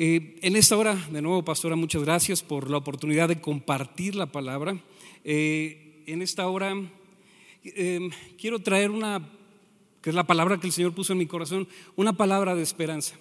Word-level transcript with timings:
Eh, 0.00 0.38
en 0.42 0.54
esta 0.54 0.76
hora, 0.76 0.94
de 1.10 1.20
nuevo, 1.20 1.44
pastora, 1.44 1.74
muchas 1.74 2.04
gracias 2.04 2.44
por 2.44 2.70
la 2.70 2.76
oportunidad 2.76 3.26
de 3.26 3.40
compartir 3.40 4.14
la 4.14 4.26
palabra. 4.26 4.80
Eh, 5.24 6.04
en 6.06 6.22
esta 6.22 6.46
hora 6.46 6.72
em, 7.64 8.10
quiero 8.40 8.60
traer 8.60 8.92
una, 8.92 9.28
que 10.00 10.10
es 10.10 10.14
la 10.14 10.24
palabra 10.24 10.60
que 10.60 10.68
el 10.68 10.72
Señor 10.72 10.94
puso 10.94 11.14
en 11.14 11.18
mi 11.18 11.26
corazón, 11.26 11.66
una 11.96 12.16
palabra 12.16 12.54
de 12.54 12.62
esperanza. 12.62 13.16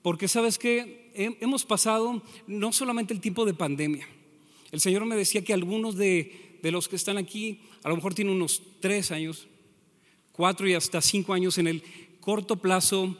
Porque 0.00 0.28
sabes 0.28 0.60
que 0.60 1.10
hemos 1.40 1.64
pasado 1.64 2.22
no 2.46 2.70
solamente 2.70 3.12
el 3.12 3.20
tiempo 3.20 3.44
de 3.44 3.54
pandemia. 3.54 4.06
El 4.70 4.80
Señor 4.80 5.04
me 5.06 5.16
decía 5.16 5.42
que 5.42 5.54
algunos 5.54 5.96
de, 5.96 6.60
de 6.62 6.70
los 6.70 6.86
que 6.86 6.94
están 6.94 7.18
aquí, 7.18 7.62
a 7.82 7.88
lo 7.88 7.96
mejor 7.96 8.14
tienen 8.14 8.36
unos 8.36 8.62
tres 8.78 9.10
años, 9.10 9.48
cuatro 10.30 10.68
y 10.68 10.74
hasta 10.74 11.00
cinco 11.00 11.34
años 11.34 11.58
en 11.58 11.66
el 11.66 11.82
corto 12.20 12.54
plazo 12.54 13.16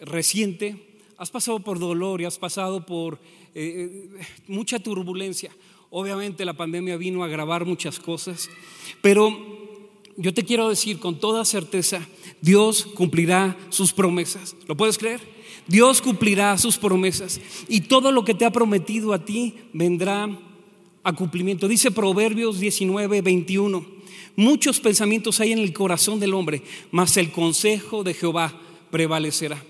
reciente 0.00 0.95
has 1.18 1.30
pasado 1.30 1.60
por 1.60 1.78
dolor 1.78 2.20
y 2.20 2.24
has 2.24 2.38
pasado 2.38 2.84
por 2.84 3.14
eh, 3.54 4.10
eh, 4.18 4.26
mucha 4.48 4.78
turbulencia. 4.78 5.50
Obviamente 5.90 6.44
la 6.44 6.54
pandemia 6.54 6.96
vino 6.96 7.22
a 7.22 7.26
agravar 7.26 7.64
muchas 7.64 7.98
cosas, 7.98 8.50
pero 9.00 9.36
yo 10.16 10.34
te 10.34 10.44
quiero 10.44 10.68
decir 10.68 10.98
con 10.98 11.18
toda 11.18 11.44
certeza, 11.44 12.06
Dios 12.40 12.86
cumplirá 12.94 13.56
sus 13.70 13.92
promesas. 13.92 14.56
¿Lo 14.66 14.76
puedes 14.76 14.98
creer? 14.98 15.20
Dios 15.66 16.00
cumplirá 16.00 16.56
sus 16.58 16.76
promesas 16.78 17.40
y 17.68 17.82
todo 17.82 18.12
lo 18.12 18.24
que 18.24 18.34
te 18.34 18.44
ha 18.44 18.52
prometido 18.52 19.12
a 19.12 19.24
ti 19.24 19.54
vendrá 19.72 20.28
a 21.02 21.12
cumplimiento. 21.12 21.68
Dice 21.68 21.90
Proverbios 21.90 22.60
19, 22.60 23.20
21. 23.20 23.86
Muchos 24.36 24.80
pensamientos 24.80 25.40
hay 25.40 25.52
en 25.52 25.60
el 25.60 25.72
corazón 25.72 26.20
del 26.20 26.34
hombre, 26.34 26.62
mas 26.90 27.16
el 27.16 27.32
consejo 27.32 28.04
de 28.04 28.12
Jehová 28.12 28.60
prevalecerá. 28.90 29.62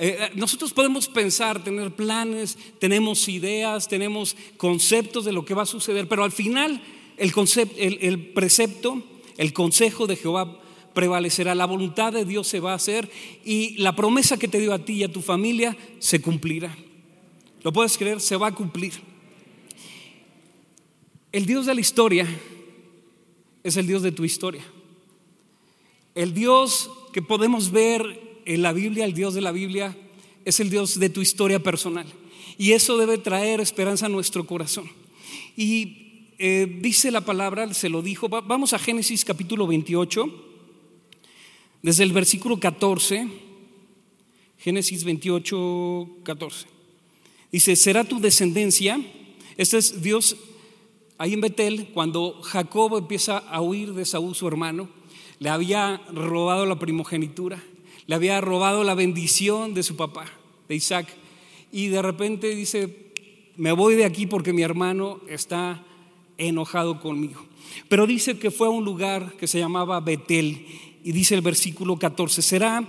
Eh, 0.00 0.16
eh, 0.18 0.30
nosotros 0.34 0.72
podemos 0.72 1.08
pensar, 1.08 1.62
tener 1.62 1.94
planes, 1.94 2.56
tenemos 2.78 3.28
ideas, 3.28 3.86
tenemos 3.86 4.34
conceptos 4.56 5.26
de 5.26 5.32
lo 5.32 5.44
que 5.44 5.52
va 5.52 5.64
a 5.64 5.66
suceder, 5.66 6.08
pero 6.08 6.24
al 6.24 6.32
final 6.32 6.82
el, 7.18 7.32
concepto, 7.32 7.76
el, 7.78 8.32
precepto, 8.32 9.02
el 9.36 9.52
consejo 9.52 10.06
de 10.06 10.16
Jehová 10.16 10.58
prevalecerá, 10.94 11.54
la 11.54 11.66
voluntad 11.66 12.14
de 12.14 12.24
Dios 12.24 12.46
se 12.46 12.60
va 12.60 12.72
a 12.72 12.76
hacer 12.76 13.10
y 13.44 13.76
la 13.76 13.94
promesa 13.94 14.38
que 14.38 14.48
te 14.48 14.58
dio 14.58 14.72
a 14.72 14.78
ti 14.86 14.94
y 14.94 15.04
a 15.04 15.12
tu 15.12 15.20
familia 15.20 15.76
se 15.98 16.22
cumplirá. 16.22 16.74
¿Lo 17.62 17.70
puedes 17.70 17.98
creer? 17.98 18.22
Se 18.22 18.36
va 18.36 18.46
a 18.46 18.54
cumplir. 18.54 18.94
El 21.30 21.44
Dios 21.44 21.66
de 21.66 21.74
la 21.74 21.80
historia 21.82 22.26
es 23.62 23.76
el 23.76 23.86
Dios 23.86 24.00
de 24.00 24.12
tu 24.12 24.24
historia. 24.24 24.64
El 26.14 26.32
Dios 26.32 26.90
que 27.12 27.20
podemos 27.20 27.70
ver 27.70 28.29
en 28.44 28.62
la 28.62 28.72
Biblia, 28.72 29.04
el 29.04 29.14
Dios 29.14 29.34
de 29.34 29.40
la 29.40 29.52
Biblia, 29.52 29.96
es 30.44 30.60
el 30.60 30.70
Dios 30.70 30.98
de 30.98 31.10
tu 31.10 31.20
historia 31.20 31.62
personal. 31.62 32.06
Y 32.58 32.72
eso 32.72 32.98
debe 32.98 33.18
traer 33.18 33.60
esperanza 33.60 34.06
a 34.06 34.08
nuestro 34.10 34.46
corazón. 34.46 34.90
Y 35.56 36.26
eh, 36.38 36.78
dice 36.80 37.10
la 37.10 37.22
palabra, 37.22 37.72
se 37.74 37.88
lo 37.88 38.02
dijo, 38.02 38.28
vamos 38.28 38.72
a 38.72 38.78
Génesis 38.78 39.24
capítulo 39.24 39.66
28, 39.66 40.26
desde 41.82 42.04
el 42.04 42.12
versículo 42.12 42.58
14, 42.58 43.28
Génesis 44.58 45.04
28, 45.04 46.08
14. 46.22 46.66
Dice, 47.52 47.76
será 47.76 48.04
tu 48.04 48.20
descendencia, 48.20 49.00
este 49.56 49.78
es 49.78 50.02
Dios 50.02 50.36
ahí 51.18 51.34
en 51.34 51.40
Betel, 51.42 51.88
cuando 51.92 52.40
Jacob 52.42 52.96
empieza 52.96 53.38
a 53.38 53.60
huir 53.60 53.92
de 53.92 54.06
Saúl, 54.06 54.34
su 54.34 54.48
hermano, 54.48 54.88
le 55.38 55.50
había 55.50 56.00
robado 56.12 56.64
la 56.64 56.78
primogenitura 56.78 57.62
le 58.10 58.16
había 58.16 58.40
robado 58.40 58.82
la 58.82 58.96
bendición 58.96 59.72
de 59.72 59.84
su 59.84 59.94
papá, 59.94 60.24
de 60.68 60.74
Isaac. 60.74 61.06
Y 61.70 61.86
de 61.86 62.02
repente 62.02 62.52
dice, 62.56 63.12
me 63.56 63.70
voy 63.70 63.94
de 63.94 64.04
aquí 64.04 64.26
porque 64.26 64.52
mi 64.52 64.62
hermano 64.62 65.20
está 65.28 65.86
enojado 66.36 66.98
conmigo. 66.98 67.46
Pero 67.88 68.08
dice 68.08 68.36
que 68.36 68.50
fue 68.50 68.66
a 68.66 68.70
un 68.70 68.84
lugar 68.84 69.34
que 69.38 69.46
se 69.46 69.60
llamaba 69.60 70.00
Betel. 70.00 70.66
Y 71.04 71.12
dice 71.12 71.36
el 71.36 71.40
versículo 71.40 72.00
14, 72.00 72.42
será 72.42 72.84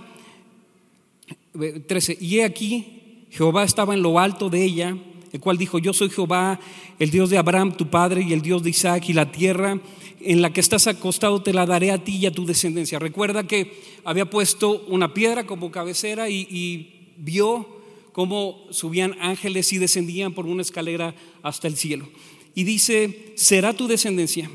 13, 1.86 2.18
y 2.20 2.40
he 2.40 2.44
aquí, 2.44 3.28
Jehová 3.30 3.62
estaba 3.62 3.94
en 3.94 4.02
lo 4.02 4.18
alto 4.18 4.50
de 4.50 4.64
ella, 4.64 4.98
el 5.32 5.40
cual 5.40 5.56
dijo, 5.56 5.78
yo 5.78 5.92
soy 5.92 6.10
Jehová, 6.10 6.60
el 6.98 7.10
Dios 7.10 7.30
de 7.30 7.38
Abraham, 7.38 7.76
tu 7.76 7.88
padre, 7.88 8.22
y 8.22 8.32
el 8.32 8.42
Dios 8.42 8.62
de 8.62 8.70
Isaac, 8.70 9.08
y 9.08 9.14
la 9.14 9.32
tierra 9.32 9.80
en 10.24 10.42
la 10.42 10.52
que 10.52 10.60
estás 10.60 10.86
acostado 10.86 11.42
te 11.42 11.52
la 11.52 11.66
daré 11.66 11.90
a 11.90 12.04
ti 12.04 12.16
y 12.16 12.26
a 12.26 12.32
tu 12.32 12.46
descendencia. 12.46 12.98
Recuerda 12.98 13.46
que 13.46 13.80
había 14.04 14.28
puesto 14.28 14.84
una 14.88 15.14
piedra 15.14 15.46
como 15.46 15.70
cabecera 15.70 16.28
y, 16.28 16.98
vio 17.18 17.68
cómo 18.12 18.66
subían 18.70 19.16
ángeles 19.20 19.72
y 19.72 19.78
descendían 19.78 20.32
por 20.32 20.46
una 20.46 20.62
escalera 20.62 21.14
hasta 21.42 21.68
el 21.68 21.76
cielo. 21.76 22.08
Y 22.54 22.64
dice, 22.64 23.32
será 23.36 23.74
tu 23.74 23.86
descendencia, 23.86 24.50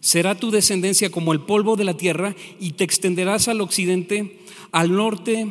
será 0.00 0.36
tu 0.36 0.50
descendencia 0.50 1.10
como 1.10 1.32
el 1.32 1.40
polvo 1.40 1.76
de 1.76 1.84
la 1.84 1.96
tierra 1.96 2.34
y 2.58 2.72
te 2.72 2.84
extenderás 2.84 3.48
al 3.48 3.60
occidente, 3.60 4.38
al 4.72 4.94
norte, 4.94 5.48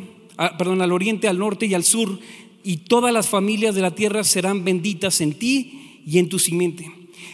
perdón, 0.58 0.82
al 0.82 0.90
oriente, 0.90 1.28
al 1.28 1.38
norte 1.38 1.66
y 1.66 1.74
al 1.74 1.84
sur, 1.84 2.18
y 2.62 2.78
todas 2.78 3.12
las 3.12 3.28
familias 3.28 3.74
de 3.74 3.82
la 3.82 3.94
tierra 3.94 4.24
serán 4.24 4.64
benditas 4.64 5.20
en 5.20 5.34
ti 5.34 6.00
y 6.06 6.18
en 6.18 6.28
tu 6.28 6.38
simiente. 6.38 6.90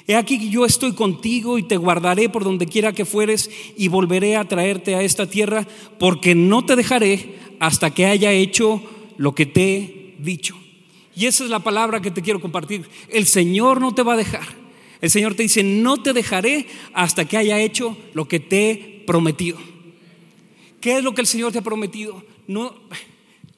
He 0.06 0.14
aquí 0.14 0.38
que 0.38 0.48
yo 0.48 0.64
estoy 0.64 0.92
contigo 0.92 1.58
y 1.58 1.64
te 1.64 1.76
guardaré 1.76 2.28
por 2.28 2.44
donde 2.44 2.66
quiera 2.66 2.92
que 2.92 3.04
fueres 3.04 3.50
y 3.76 3.88
volveré 3.88 4.36
a 4.36 4.46
traerte 4.46 4.94
a 4.94 5.02
esta 5.02 5.26
tierra, 5.26 5.66
porque 5.98 6.34
no 6.34 6.64
te 6.64 6.76
dejaré 6.76 7.34
hasta 7.58 7.92
que 7.92 8.06
haya 8.06 8.32
hecho 8.32 8.82
lo 9.16 9.34
que 9.34 9.46
te 9.46 9.76
he 9.76 10.14
dicho. 10.18 10.56
Y 11.16 11.26
esa 11.26 11.44
es 11.44 11.50
la 11.50 11.60
palabra 11.60 12.00
que 12.00 12.10
te 12.10 12.22
quiero 12.22 12.40
compartir. 12.40 12.88
El 13.08 13.26
Señor 13.26 13.80
no 13.80 13.94
te 13.94 14.02
va 14.02 14.12
a 14.12 14.18
dejar. 14.18 14.46
El 15.00 15.10
Señor 15.10 15.34
te 15.34 15.42
dice, 15.42 15.62
no 15.62 16.02
te 16.02 16.12
dejaré 16.12 16.66
hasta 16.92 17.24
que 17.24 17.36
haya 17.36 17.60
hecho 17.60 17.96
lo 18.14 18.28
que 18.28 18.38
te 18.38 18.70
he 18.70 18.76
prometido. 19.06 19.58
¿Qué 20.80 20.98
es 20.98 21.04
lo 21.04 21.14
que 21.14 21.22
el 21.22 21.26
Señor 21.26 21.52
te 21.52 21.58
ha 21.58 21.62
prometido? 21.62 22.22
No, 22.46 22.74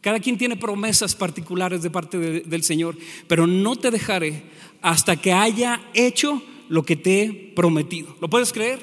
cada 0.01 0.21
quien 0.21 0.39
tiene 0.39 0.57
promesas 0.57 1.15
particulares 1.15 1.83
de 1.83 1.91
parte 1.91 2.19
del 2.19 2.63
Señor, 2.63 2.97
pero 3.27 3.47
no 3.47 3.77
te 3.77 3.91
dejaré 3.91 4.45
hasta 4.81 5.17
que 5.17 5.33
haya 5.33 5.81
hecho 5.95 6.43
lo 6.69 6.85
que 6.85 6.97
te 6.97 7.23
he 7.23 7.33
prometido. 7.33 8.17
¿Lo 8.21 8.31
puedes 8.31 8.53
creer? 8.53 8.81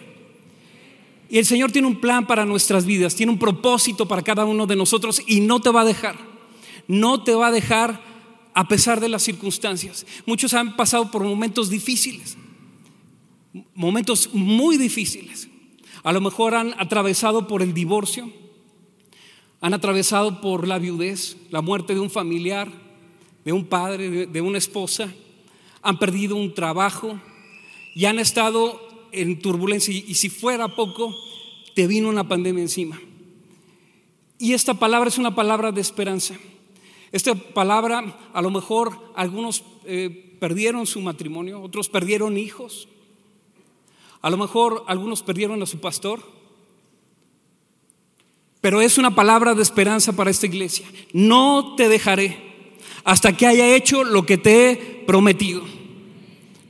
Y 1.30 1.38
el 1.38 1.46
Señor 1.46 1.72
tiene 1.72 1.88
un 1.88 2.00
plan 2.00 2.28
para 2.28 2.46
nuestras 2.46 2.86
vidas, 2.86 3.16
tiene 3.16 3.32
un 3.32 3.40
propósito 3.40 4.08
para 4.08 4.22
cada 4.22 4.46
uno 4.46 4.68
de 4.68 4.76
nosotros 4.76 5.22
y 5.26 5.42
no 5.42 5.62
te 5.62 5.70
va 5.70 5.82
a 5.82 5.86
dejar. 5.86 6.18
No 6.88 7.24
te 7.24 7.34
va 7.34 7.48
a 7.48 7.52
dejar 7.52 8.02
a 8.54 8.68
pesar 8.68 9.00
de 9.00 9.10
las 9.10 9.24
circunstancias. 9.24 10.06
Muchos 10.26 10.54
han 10.54 10.76
pasado 10.76 11.12
por 11.12 11.24
momentos 11.24 11.70
difíciles, 11.70 12.38
momentos 13.74 14.30
muy 14.34 14.78
difíciles. 14.78 15.50
A 16.04 16.14
lo 16.14 16.22
mejor 16.22 16.54
han 16.54 16.74
atravesado 16.78 17.48
por 17.48 17.62
el 17.62 17.74
divorcio, 17.74 18.32
han 19.66 19.74
atravesado 19.74 20.42
por 20.42 20.68
la 20.68 20.78
viudez, 20.78 21.38
la 21.50 21.60
muerte 21.60 21.96
de 21.96 22.00
un 22.00 22.12
familiar, 22.12 22.72
de 23.44 23.52
un 23.52 23.66
padre, 23.66 24.28
de, 24.28 24.42
una 24.42 24.60
esposa 24.60 25.12
han 25.82 25.98
perdido 25.98 26.36
un 26.36 26.54
trabajo 26.54 27.20
y 27.96 28.06
han 28.06 28.20
estado 28.20 28.80
en 29.12 29.40
turbulencia 29.40 29.92
y, 29.92 30.14
si 30.14 30.30
fuera 30.30 30.76
poco, 30.76 31.16
te 31.74 31.88
vino 31.88 32.10
una 32.10 32.28
pandemia 32.28 32.62
encima. 32.62 33.02
Y 34.38 34.54
esta 34.54 34.76
palabra 34.76 35.10
es 35.10 35.18
una 35.18 35.34
palabra 35.34 35.72
de 35.72 35.82
esperanza. 35.82 36.36
Esta 37.12 37.34
palabra, 37.34 38.20
a 38.34 38.42
lo 38.44 38.52
mejor 38.52 39.14
algunos 39.16 39.64
eh, 39.86 40.38
perdieron 40.40 40.86
su 40.86 41.02
matrimonio, 41.02 41.60
otros 41.60 41.90
perdieron 41.90 42.38
hijos, 42.38 42.88
a 44.22 44.30
lo 44.30 44.38
mejor 44.38 44.84
algunos 44.86 45.24
perdieron 45.24 45.64
a 45.64 45.66
su 45.66 45.80
pastor, 45.80 46.35
pero 48.66 48.82
es 48.82 48.98
una 48.98 49.14
palabra 49.14 49.54
de 49.54 49.62
esperanza 49.62 50.14
para 50.14 50.32
esta 50.32 50.48
iglesia. 50.48 50.88
No 51.14 51.76
te 51.76 51.88
dejaré 51.88 52.36
hasta 53.04 53.38
que 53.38 53.46
haya 53.46 53.76
hecho 53.76 54.04
lo 54.04 54.26
que 54.26 54.40
te 54.40 54.72
he 54.72 54.76
prometido. 55.06 55.64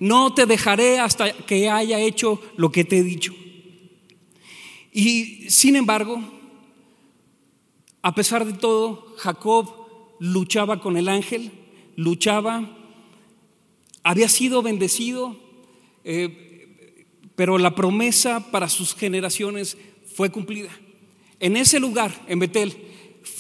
No 0.02 0.34
te 0.34 0.46
dejaré 0.46 1.00
hasta 1.00 1.32
que 1.32 1.70
haya 1.70 1.98
hecho 2.02 2.42
lo 2.58 2.70
que 2.70 2.84
te 2.84 2.98
he 2.98 3.04
dicho. 3.04 3.34
Y 4.92 5.50
sin 5.50 5.78
embargo, 5.78 6.22
a 8.02 8.14
pesar 8.14 8.46
de 8.46 8.52
todo, 8.52 9.16
Jacob 9.16 9.74
luchaba 10.20 10.82
con 10.82 10.98
el 10.98 11.08
ángel, 11.08 11.50
luchaba, 11.96 12.78
había 14.04 14.28
sido 14.28 14.62
bendecido, 14.62 15.38
eh, 16.04 17.06
pero 17.38 17.58
la 17.58 17.74
promesa 17.74 18.52
para 18.52 18.68
sus 18.68 18.94
generaciones 18.96 19.78
fue 20.14 20.30
cumplida. 20.30 20.78
En 21.46 21.58
ese 21.58 21.80
lugar, 21.80 22.12
en 22.28 22.40
Betel, 22.40 22.76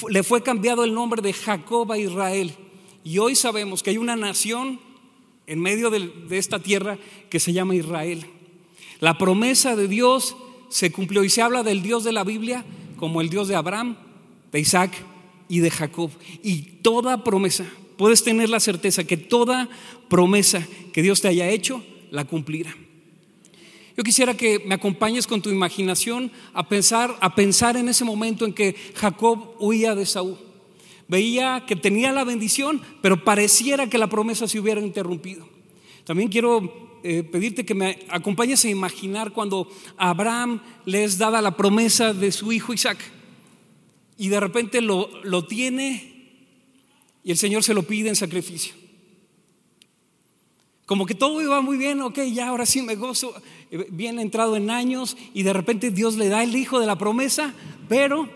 le 0.09 0.21
fue 0.21 0.43
cambiado 0.43 0.83
el 0.83 0.93
nombre 0.93 1.23
de 1.23 1.33
Jacob 1.33 1.91
a 1.91 1.97
Israel. 1.97 2.53
Y 3.03 3.17
hoy 3.17 3.33
sabemos 3.33 3.81
que 3.81 3.89
hay 3.89 3.97
una 3.97 4.15
nación 4.15 4.79
en 5.47 5.59
medio 5.59 5.89
de, 5.89 6.11
esta 6.29 6.59
tierra 6.59 6.99
que 7.31 7.39
se 7.39 7.51
llama 7.51 7.73
Israel. 7.73 8.23
La 8.99 9.17
promesa 9.17 9.75
de 9.75 9.87
Dios 9.87 10.35
se 10.69 10.91
cumplió 10.91 11.23
y 11.23 11.31
se 11.31 11.41
habla 11.41 11.63
del 11.63 11.81
Dios 11.81 12.03
de 12.03 12.11
la 12.11 12.23
Biblia 12.23 12.63
como 12.95 13.21
el 13.21 13.31
Dios 13.31 13.47
de 13.47 13.55
Abraham, 13.55 13.97
de 14.51 14.59
Isaac 14.59 14.91
y 15.49 15.61
de 15.61 15.71
Jacob. 15.71 16.11
Y 16.43 16.57
toda 16.83 17.23
promesa 17.23 17.65
puedes 17.97 18.23
tener 18.23 18.51
la 18.51 18.59
certeza 18.59 19.03
que 19.03 19.17
toda 19.17 19.67
promesa 20.09 20.61
que 20.93 21.01
Dios 21.01 21.21
te 21.21 21.29
haya 21.29 21.49
hecho, 21.49 21.83
la 22.11 22.25
cumplirá. 22.25 22.84
Yo 23.97 24.03
quisiera 24.03 24.35
que 24.35 24.59
me 24.59 24.75
acompañes 24.75 25.25
con 25.25 25.41
tu 25.41 25.49
imaginación 25.49 26.31
a 26.53 26.67
pensar, 26.67 27.15
a 27.21 27.33
pensar 27.33 27.77
en 27.77 27.87
ese 27.87 28.03
momento 28.03 28.45
en 28.45 28.53
que 28.53 28.75
Jacob 28.95 29.55
huía 29.59 29.95
de 29.95 30.05
Saúl. 30.05 30.37
Veía 31.07 31.63
que 31.65 31.75
tenía 31.75 32.11
la 32.11 32.23
bendición, 32.23 32.81
pero 33.01 33.23
pareciera 33.23 33.89
que 33.89 33.97
la 33.97 34.07
promesa 34.09 34.47
se 34.47 34.59
hubiera 34.59 34.81
interrumpido. 34.81 35.47
También 36.03 36.29
quiero 36.29 36.99
eh, 37.03 37.23
pedirte 37.23 37.65
que 37.65 37.73
me 37.73 37.99
acompañes 38.09 38.65
a 38.65 38.69
imaginar 38.69 39.31
cuando 39.31 39.69
Abraham 39.95 40.61
les 40.85 41.17
daba 41.17 41.41
la 41.41 41.55
promesa 41.55 42.13
de 42.13 42.31
su 42.31 42.51
hijo 42.51 42.73
Isaac 42.73 42.97
y 44.17 44.27
de 44.29 44.39
repente 44.39 44.81
lo, 44.81 45.09
lo 45.23 45.45
tiene 45.45 46.15
y 47.23 47.31
el 47.31 47.37
Señor 47.37 47.63
se 47.63 47.73
lo 47.73 47.83
pide 47.83 48.09
en 48.09 48.15
sacrificio. 48.15 48.73
Como 50.85 51.07
que 51.07 51.15
todo 51.15 51.41
iba 51.41 51.61
muy 51.61 51.77
bien, 51.77 52.01
ok, 52.01 52.19
ya 52.31 52.49
ahora 52.49 52.65
sí 52.65 52.81
me 52.81 52.95
gozo, 52.95 53.33
eh, 53.71 53.87
bien 53.89 54.19
entrado 54.19 54.55
en 54.55 54.69
años 54.69 55.17
y 55.33 55.41
de 55.41 55.51
repente 55.51 55.89
Dios 55.89 56.15
le 56.15 56.29
da 56.29 56.43
el 56.43 56.55
hijo 56.55 56.79
de 56.79 56.85
la 56.85 56.97
promesa, 56.97 57.55
pero 57.89 58.29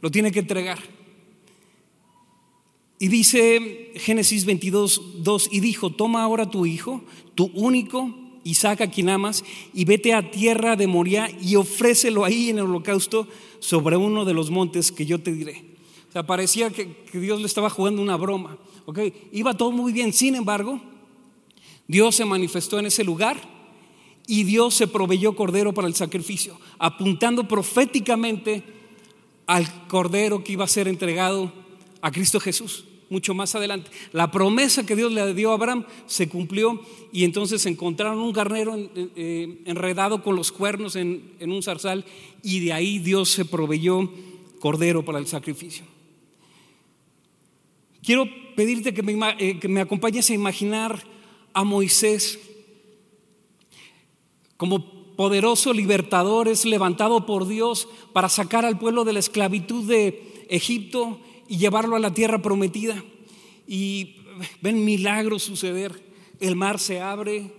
lo 0.00 0.10
tiene 0.10 0.32
que 0.32 0.40
entregar. 0.40 0.78
Y 2.98 3.08
dice 3.08 3.92
Génesis 3.96 4.44
22, 4.44 5.22
2, 5.22 5.48
y 5.52 5.60
dijo, 5.60 5.90
toma 5.90 6.22
ahora 6.22 6.50
tu 6.50 6.66
hijo, 6.66 7.02
tu 7.34 7.50
único, 7.54 8.14
Isaac 8.42 8.80
a 8.80 8.90
quien 8.90 9.08
amas, 9.08 9.44
y 9.72 9.84
vete 9.84 10.12
a 10.12 10.30
tierra 10.30 10.74
de 10.74 10.88
Moria 10.88 11.30
y 11.40 11.54
ofrécelo 11.54 12.24
ahí 12.24 12.50
en 12.50 12.58
el 12.58 12.64
holocausto 12.64 13.28
sobre 13.60 13.96
uno 13.96 14.24
de 14.24 14.34
los 14.34 14.50
montes 14.50 14.90
que 14.90 15.06
yo 15.06 15.20
te 15.20 15.32
diré. 15.32 15.64
O 16.08 16.12
sea, 16.12 16.26
parecía 16.26 16.70
que, 16.70 16.92
que 17.10 17.20
Dios 17.20 17.40
le 17.40 17.46
estaba 17.46 17.70
jugando 17.70 18.02
una 18.02 18.16
broma. 18.16 18.58
Ok, 18.86 18.98
iba 19.32 19.56
todo 19.56 19.70
muy 19.70 19.92
bien, 19.92 20.12
sin 20.12 20.34
embargo, 20.34 20.80
Dios 21.90 22.14
se 22.14 22.24
manifestó 22.24 22.78
en 22.78 22.86
ese 22.86 23.02
lugar 23.02 23.36
y 24.28 24.44
Dios 24.44 24.74
se 24.74 24.86
proveyó 24.86 25.34
cordero 25.34 25.74
para 25.74 25.88
el 25.88 25.96
sacrificio, 25.96 26.56
apuntando 26.78 27.48
proféticamente 27.48 28.62
al 29.44 29.88
cordero 29.88 30.44
que 30.44 30.52
iba 30.52 30.64
a 30.64 30.68
ser 30.68 30.86
entregado 30.86 31.52
a 32.00 32.12
Cristo 32.12 32.38
Jesús 32.38 32.84
mucho 33.08 33.34
más 33.34 33.56
adelante. 33.56 33.90
La 34.12 34.30
promesa 34.30 34.86
que 34.86 34.94
Dios 34.94 35.10
le 35.10 35.34
dio 35.34 35.50
a 35.50 35.54
Abraham 35.54 35.84
se 36.06 36.28
cumplió 36.28 36.80
y 37.12 37.24
entonces 37.24 37.66
encontraron 37.66 38.20
un 38.20 38.32
carnero 38.32 38.76
eh, 38.94 39.60
enredado 39.64 40.22
con 40.22 40.36
los 40.36 40.52
cuernos 40.52 40.94
en, 40.94 41.34
un 41.40 41.60
zarzal 41.60 42.04
y 42.40 42.60
de 42.60 42.72
ahí 42.72 43.00
Dios 43.00 43.30
se 43.30 43.44
proveyó 43.44 44.08
cordero 44.60 45.04
para 45.04 45.18
el 45.18 45.26
sacrificio. 45.26 45.84
Quiero 48.00 48.26
pedirte 48.54 48.94
que 48.94 49.02
me, 49.02 49.34
eh, 49.40 49.58
que 49.58 49.66
me 49.66 49.80
acompañes 49.80 50.30
a 50.30 50.34
imaginar 50.34 51.04
a 51.52 51.64
Moisés 51.64 52.38
como 54.56 55.00
poderoso 55.16 55.72
libertador, 55.72 56.48
es 56.48 56.64
levantado 56.64 57.26
por 57.26 57.46
Dios 57.46 57.88
para 58.12 58.28
sacar 58.28 58.64
al 58.64 58.78
pueblo 58.78 59.04
de 59.04 59.12
la 59.12 59.18
esclavitud 59.18 59.86
de 59.86 60.46
Egipto 60.48 61.18
y 61.48 61.58
llevarlo 61.58 61.96
a 61.96 62.00
la 62.00 62.12
tierra 62.12 62.42
prometida. 62.42 63.02
Y 63.66 64.16
ven 64.60 64.84
milagros 64.84 65.42
suceder. 65.42 66.02
El 66.40 66.56
mar 66.56 66.78
se 66.78 67.00
abre, 67.00 67.52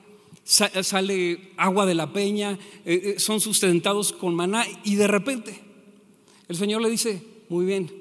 sale 0.43 1.53
agua 1.57 1.85
de 1.85 1.93
la 1.93 2.11
peña, 2.11 2.57
eh, 2.85 3.15
eh, 3.15 3.19
son 3.19 3.39
sustentados 3.39 4.11
con 4.11 4.35
maná 4.35 4.65
y 4.83 4.95
de 4.95 5.07
repente 5.07 5.59
el 6.47 6.55
Señor 6.55 6.81
le 6.81 6.89
dice, 6.89 7.23
muy 7.49 7.65
bien, 7.65 7.91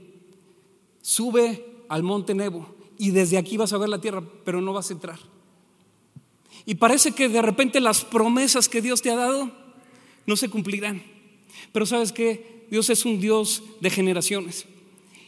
sube 1.03 1.85
al 1.89 2.03
monte 2.03 2.35
Nebo 2.35 2.67
y 2.99 3.11
desde 3.11 3.39
aquí 3.39 3.57
vas 3.57 3.73
a 3.73 3.79
ver 3.79 3.89
la 3.89 4.01
tierra, 4.01 4.23
pero 4.45 4.61
no 4.61 4.73
vas 4.73 4.91
a 4.91 4.95
entrar. 4.95 5.30
Y 6.67 6.77
parece 6.77 7.13
que 7.13 7.29
de 7.29 7.43
repente 7.43 7.81
las 7.81 8.05
promesas 8.05 8.69
que 8.69 8.83
Dios 8.83 9.03
te 9.03 9.11
ha 9.11 9.17
dado 9.17 9.51
no 10.27 10.37
se 10.37 10.49
cumplirán. 10.49 11.03
Pero 11.73 11.87
sabes 11.87 12.13
que 12.13 12.67
Dios 12.71 12.91
es 12.91 13.05
un 13.05 13.21
Dios 13.21 13.63
de 13.81 13.91
generaciones. 13.91 14.67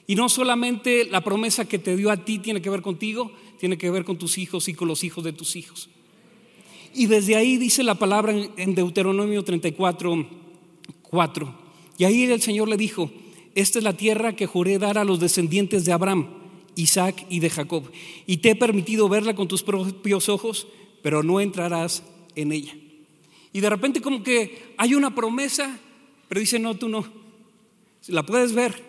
Y 0.06 0.14
no 0.14 0.28
solamente 0.28 1.04
la 1.06 1.22
promesa 1.22 1.66
que 1.66 1.78
te 1.78 1.96
dio 1.96 2.10
a 2.10 2.24
ti 2.24 2.38
tiene 2.38 2.60
que 2.60 2.70
ver 2.70 2.82
contigo, 2.82 3.32
tiene 3.58 3.78
que 3.78 3.90
ver 3.90 4.04
con 4.04 4.18
tus 4.18 4.38
hijos 4.38 4.68
y 4.68 4.74
con 4.74 4.88
los 4.88 5.04
hijos 5.04 5.24
de 5.24 5.32
tus 5.32 5.56
hijos. 5.56 5.88
Y 6.94 7.06
desde 7.06 7.36
ahí 7.36 7.56
dice 7.56 7.82
la 7.82 7.94
palabra 7.94 8.34
en 8.56 8.74
Deuteronomio 8.74 9.42
34, 9.44 10.28
4. 11.02 11.54
Y 11.98 12.04
ahí 12.04 12.24
el 12.24 12.42
Señor 12.42 12.68
le 12.68 12.76
dijo, 12.76 13.10
esta 13.54 13.78
es 13.78 13.84
la 13.84 13.96
tierra 13.96 14.34
que 14.34 14.46
juré 14.46 14.78
dar 14.78 14.98
a 14.98 15.04
los 15.04 15.20
descendientes 15.20 15.84
de 15.84 15.92
Abraham, 15.92 16.28
Isaac 16.74 17.26
y 17.28 17.40
de 17.40 17.50
Jacob. 17.50 17.84
Y 18.26 18.38
te 18.38 18.50
he 18.50 18.56
permitido 18.56 19.08
verla 19.08 19.34
con 19.34 19.48
tus 19.48 19.62
propios 19.62 20.28
ojos, 20.28 20.66
pero 21.02 21.22
no 21.22 21.40
entrarás 21.40 22.02
en 22.34 22.52
ella. 22.52 22.74
Y 23.52 23.60
de 23.60 23.70
repente 23.70 24.00
como 24.00 24.22
que 24.22 24.74
hay 24.78 24.94
una 24.94 25.14
promesa, 25.14 25.78
pero 26.28 26.40
dice, 26.40 26.58
no, 26.58 26.74
tú 26.74 26.88
no. 26.88 27.04
La 28.08 28.24
puedes 28.24 28.54
ver, 28.54 28.82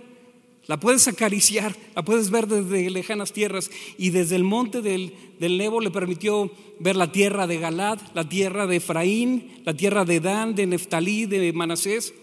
la 0.65 0.79
puedes 0.79 1.07
acariciar, 1.07 1.75
la 1.95 2.03
puedes 2.05 2.29
ver 2.29 2.47
desde 2.47 2.89
lejanas 2.89 3.33
tierras. 3.33 3.69
Y 3.97 4.11
desde 4.11 4.37
el 4.37 4.43
monte 4.43 4.81
del, 4.81 5.13
del 5.39 5.57
Nebo 5.57 5.81
le 5.81 5.91
permitió 5.91 6.49
ver 6.79 6.95
la 6.95 7.11
tierra 7.11 7.47
de 7.47 7.57
Galad, 7.57 7.99
la 8.13 8.29
tierra 8.29 8.65
de 8.65 8.77
Efraín, 8.77 9.61
la 9.65 9.73
tierra 9.73 10.05
de 10.05 10.19
Dan, 10.21 10.55
de 10.55 10.65
Neftalí, 10.65 11.25
de 11.25 11.51
Manasés. 11.51 12.13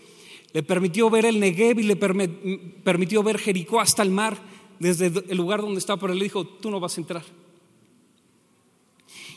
Le 0.52 0.62
permitió 0.62 1.10
ver 1.10 1.26
el 1.26 1.38
Negev 1.38 1.78
y 1.78 1.84
le 1.84 1.96
permitió 1.96 3.22
ver 3.22 3.38
Jericó 3.38 3.80
hasta 3.80 4.02
el 4.02 4.10
mar, 4.10 4.38
desde 4.78 5.12
el 5.28 5.36
lugar 5.36 5.60
donde 5.60 5.78
estaba, 5.78 6.00
pero 6.00 6.14
él 6.14 6.18
dijo, 6.18 6.44
tú 6.44 6.70
no 6.70 6.80
vas 6.80 6.96
a 6.96 7.00
entrar. 7.00 7.22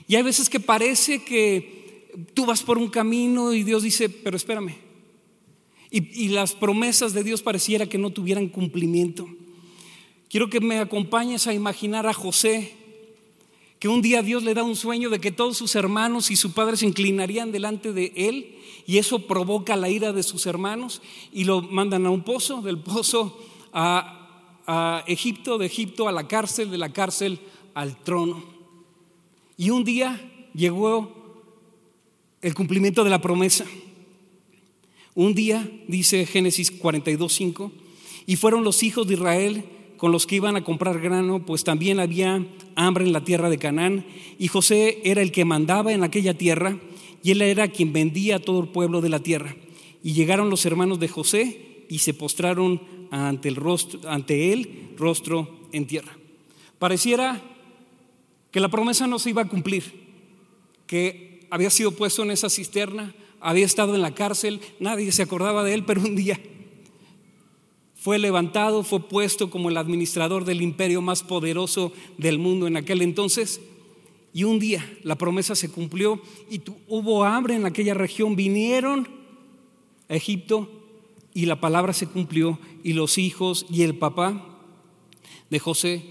Y 0.08 0.16
hay 0.16 0.24
veces 0.24 0.50
que 0.50 0.60
parece 0.60 1.24
que 1.24 2.10
tú 2.34 2.46
vas 2.46 2.64
por 2.64 2.78
un 2.78 2.90
camino 2.90 3.54
y 3.54 3.64
Dios 3.64 3.84
dice, 3.84 4.10
pero 4.10 4.38
espérame. 4.38 4.76
Y, 5.90 6.30
las 6.30 6.54
promesas 6.54 7.14
de 7.14 7.24
Dios 7.24 7.44
pareciera 7.44 7.86
que 7.86 8.00
no 8.00 8.10
tuvieran 8.10 8.50
cumplimiento. 8.50 9.28
Quiero 10.28 10.50
que 10.50 10.60
me 10.60 10.80
acompañes 10.80 11.46
a 11.46 11.54
imaginar 11.54 12.08
a 12.08 12.14
José, 12.14 12.74
que 13.78 13.88
un 13.88 14.02
día 14.02 14.24
Dios 14.24 14.42
le 14.42 14.56
da 14.56 14.64
un 14.64 14.76
sueño 14.76 15.12
de 15.12 15.20
que 15.20 15.32
todos 15.32 15.56
sus 15.56 15.76
hermanos 15.76 16.32
y 16.32 16.36
su 16.36 16.54
padre 16.54 16.78
se 16.78 16.88
inclinarían 16.88 17.52
delante 17.52 17.94
de 17.94 18.12
él 18.16 18.56
y 18.88 18.98
eso 18.98 19.28
provoca 19.28 19.76
la 19.76 19.90
ira 19.90 20.14
de 20.14 20.24
sus 20.24 20.48
hermanos 20.48 21.02
y 21.32 21.44
lo 21.44 21.62
mandan 21.62 22.08
a 22.08 22.10
un 22.10 22.24
pozo, 22.24 22.62
del 22.62 22.80
pozo 22.80 23.40
a, 23.72 24.20
Egipto, 25.08 25.58
de 25.58 25.66
Egipto 25.66 26.08
a 26.08 26.12
la 26.12 26.28
cárcel, 26.28 26.72
de 26.72 26.78
la 26.78 26.92
cárcel 26.92 27.40
al 27.74 28.02
trono. 28.02 28.53
Y 29.64 29.70
un 29.70 29.86
día 29.86 30.20
llegó 30.54 31.10
el 32.42 32.54
cumplimiento 32.54 33.06
de 33.06 33.10
la 33.10 33.22
promesa. 33.22 33.64
Un 35.16 35.34
día, 35.34 35.72
dice 35.88 36.26
Génesis 36.26 36.82
42.5, 36.82 37.72
y 38.26 38.36
fueron 38.36 38.66
los 38.66 38.84
hijos 38.84 39.08
de 39.08 39.14
Israel 39.14 39.64
con 39.96 40.12
los 40.12 40.28
que 40.28 40.36
iban 40.36 40.58
a 40.58 40.66
comprar 40.66 41.00
grano, 41.00 41.46
pues 41.46 41.64
también 41.64 42.02
había 42.02 42.46
hambre 42.76 43.06
en 43.06 43.14
la 43.14 43.24
tierra 43.24 43.50
de 43.50 43.58
Canaán, 43.58 44.06
y 44.38 44.50
José 44.50 45.00
era 45.06 45.22
el 45.22 45.32
que 45.32 45.46
mandaba 45.46 45.94
en 45.94 46.04
aquella 46.04 46.34
tierra, 46.34 46.78
y 47.24 47.32
él 47.32 47.42
era 47.42 47.70
quien 47.70 47.94
vendía 47.94 48.36
a 48.36 48.40
todo 48.40 48.60
el 48.60 48.68
pueblo 48.68 49.00
de 49.00 49.08
la 49.08 49.22
tierra. 49.22 49.56
Y 50.04 50.12
llegaron 50.12 50.50
los 50.50 50.66
hermanos 50.66 51.00
de 51.00 51.08
José 51.08 51.86
y 51.88 52.00
se 52.00 52.14
postraron 52.14 52.82
ante, 53.12 53.48
el 53.48 53.56
rostro, 53.56 54.02
ante 54.10 54.52
él, 54.52 54.90
rostro 54.98 55.58
en 55.72 55.88
tierra. 55.88 56.18
Pareciera 56.80 57.42
que 58.54 58.60
la 58.60 58.70
promesa 58.70 59.08
no 59.08 59.18
se 59.18 59.32
iba 59.32 59.42
a 59.42 59.50
cumplir, 59.50 59.84
que 60.86 61.48
había 61.50 61.72
sido 61.72 61.92
puesto 61.92 62.22
en 62.22 62.30
esa 62.30 62.52
cisterna, 62.52 63.16
había 63.42 63.66
estado 63.66 63.96
en 63.96 64.02
la 64.04 64.14
cárcel, 64.14 64.62
nadie 64.80 65.12
se 65.12 65.24
acordaba 65.24 65.64
de 65.64 65.74
él, 65.74 65.84
pero 65.84 66.02
un 66.02 66.16
día 66.16 66.40
fue 67.96 68.20
levantado, 68.20 68.84
fue 68.84 69.00
puesto 69.00 69.50
como 69.50 69.70
el 69.70 69.78
administrador 69.78 70.46
del 70.46 70.62
imperio 70.62 71.02
más 71.02 71.24
poderoso 71.24 71.94
del 72.20 72.38
mundo 72.38 72.68
en 72.68 72.78
aquel 72.78 73.02
entonces. 73.02 73.60
Y 74.34 74.44
un 74.44 74.60
día 74.60 74.86
la 75.04 75.18
promesa 75.18 75.56
se 75.56 75.72
cumplió 75.72 76.22
y 76.52 76.62
hubo 76.88 77.24
hambre 77.24 77.56
en 77.56 77.66
aquella 77.66 77.94
región. 77.94 78.36
Vinieron 78.36 79.08
a 80.10 80.16
Egipto 80.16 80.70
y 81.34 81.48
la 81.48 81.60
palabra 81.60 81.94
se 81.94 82.08
cumplió 82.08 82.60
y 82.84 82.94
los 82.94 83.18
hijos 83.18 83.66
y 83.70 83.82
el 83.82 83.96
papá 83.96 84.60
de 85.50 85.60
José 85.60 86.04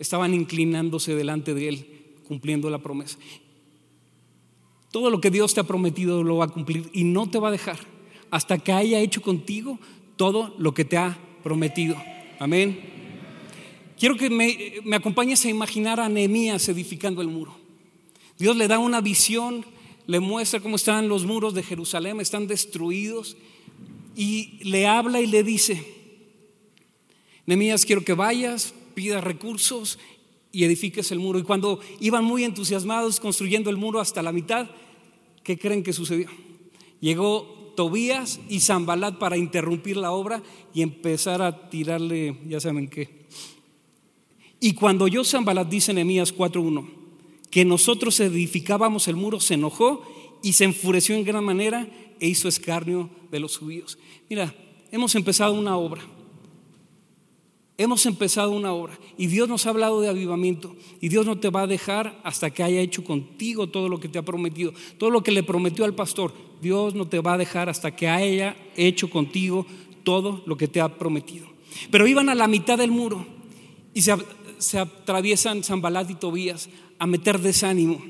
estaban 0.00 0.34
inclinándose 0.34 1.14
delante 1.14 1.52
de 1.52 1.68
él, 1.68 1.86
cumpliendo 2.30 2.70
la 2.70 2.78
promesa. 2.78 3.18
Todo 4.92 5.10
lo 5.10 5.20
que 5.20 5.32
Dios 5.32 5.52
te 5.52 5.58
ha 5.58 5.64
prometido 5.64 6.22
lo 6.22 6.36
va 6.36 6.44
a 6.44 6.48
cumplir 6.48 6.88
y 6.92 7.02
no 7.02 7.28
te 7.28 7.40
va 7.40 7.48
a 7.48 7.50
dejar 7.50 7.80
hasta 8.30 8.56
que 8.58 8.70
haya 8.70 9.00
hecho 9.00 9.20
contigo 9.20 9.80
todo 10.14 10.54
lo 10.56 10.72
que 10.72 10.84
te 10.84 10.96
ha 10.96 11.18
prometido. 11.42 11.96
Amén. 12.38 12.78
Quiero 13.98 14.16
que 14.16 14.30
me, 14.30 14.94
acompañes 14.94 15.44
a 15.44 15.48
imaginar 15.48 15.98
a 15.98 16.08
Nehemías 16.08 16.68
edificando 16.68 17.20
el 17.20 17.26
muro. 17.26 17.58
Dios 18.38 18.56
le 18.56 18.68
da 18.68 18.78
una 18.78 19.00
visión, 19.00 19.66
le 20.06 20.20
muestra 20.20 20.60
cómo 20.60 20.76
están 20.76 21.08
los 21.08 21.26
muros 21.26 21.52
de 21.52 21.64
Jerusalén, 21.64 22.20
están 22.20 22.46
destruidos 22.46 23.36
y 24.14 24.60
le 24.62 24.86
habla 24.86 25.20
y 25.20 25.26
le 25.26 25.42
dice, 25.42 25.84
Nehemías, 27.44 27.84
quiero 27.84 28.04
que 28.04 28.14
vayas, 28.14 28.72
pida 28.94 29.20
recursos 29.20 29.98
y 30.52 30.64
edifiques 30.64 31.12
el 31.12 31.18
muro. 31.18 31.38
Y 31.38 31.42
cuando 31.42 31.80
iban 32.00 32.24
muy 32.24 32.44
entusiasmados 32.44 33.20
construyendo 33.20 33.70
el 33.70 33.76
muro 33.76 34.00
hasta 34.00 34.22
la 34.22 34.32
mitad, 34.32 34.68
¿qué 35.42 35.58
creen 35.58 35.82
que 35.82 35.92
sucedió? 35.92 36.28
Llegó 37.00 37.72
Tobías 37.76 38.40
y 38.48 38.60
Zambalat 38.60 39.18
para 39.18 39.36
interrumpir 39.36 39.96
la 39.96 40.12
obra 40.12 40.42
y 40.74 40.82
empezar 40.82 41.40
a 41.42 41.70
tirarle, 41.70 42.36
ya 42.46 42.60
saben 42.60 42.88
qué. 42.88 43.26
Y 44.60 44.74
cuando 44.74 45.08
yo 45.08 45.24
Zambalat 45.24 45.68
dice 45.68 45.94
Nehemías 45.94 46.34
4:1 46.34 47.00
que 47.50 47.64
nosotros 47.64 48.20
edificábamos 48.20 49.08
el 49.08 49.16
muro, 49.16 49.40
se 49.40 49.54
enojó 49.54 50.04
y 50.42 50.52
se 50.52 50.64
enfureció 50.64 51.16
en 51.16 51.24
gran 51.24 51.44
manera 51.44 51.88
e 52.20 52.28
hizo 52.28 52.46
escarnio 52.46 53.10
de 53.30 53.40
los 53.40 53.58
judíos. 53.58 53.98
Mira, 54.28 54.54
hemos 54.92 55.14
empezado 55.16 55.54
una 55.54 55.76
obra 55.76 56.02
Hemos 57.80 58.04
empezado 58.04 58.50
una 58.50 58.74
obra 58.74 58.98
y 59.16 59.26
Dios 59.28 59.48
nos 59.48 59.64
ha 59.64 59.70
hablado 59.70 60.02
de 60.02 60.10
avivamiento 60.10 60.76
y 61.00 61.08
Dios 61.08 61.24
no 61.24 61.38
te 61.38 61.48
va 61.48 61.62
a 61.62 61.66
dejar 61.66 62.20
hasta 62.24 62.50
que 62.50 62.62
haya 62.62 62.78
hecho 62.78 63.02
contigo 63.02 63.70
todo 63.70 63.88
lo 63.88 63.98
que 63.98 64.10
te 64.10 64.18
ha 64.18 64.22
prometido, 64.22 64.74
todo 64.98 65.08
lo 65.08 65.22
que 65.22 65.32
le 65.32 65.42
prometió 65.42 65.86
al 65.86 65.94
pastor. 65.94 66.34
Dios 66.60 66.94
no 66.94 67.08
te 67.08 67.20
va 67.20 67.32
a 67.32 67.38
dejar 67.38 67.70
hasta 67.70 67.96
que 67.96 68.06
haya 68.06 68.54
hecho 68.76 69.08
contigo 69.08 69.64
todo 70.04 70.42
lo 70.44 70.58
que 70.58 70.68
te 70.68 70.82
ha 70.82 70.98
prometido. 70.98 71.46
Pero 71.90 72.06
iban 72.06 72.28
a 72.28 72.34
la 72.34 72.48
mitad 72.48 72.76
del 72.76 72.90
muro 72.90 73.26
y 73.94 74.02
se, 74.02 74.14
se 74.58 74.78
atraviesan 74.78 75.64
Zambalat 75.64 76.10
y 76.10 76.16
Tobías 76.16 76.68
a 76.98 77.06
meter 77.06 77.40
desánimo. 77.40 78.04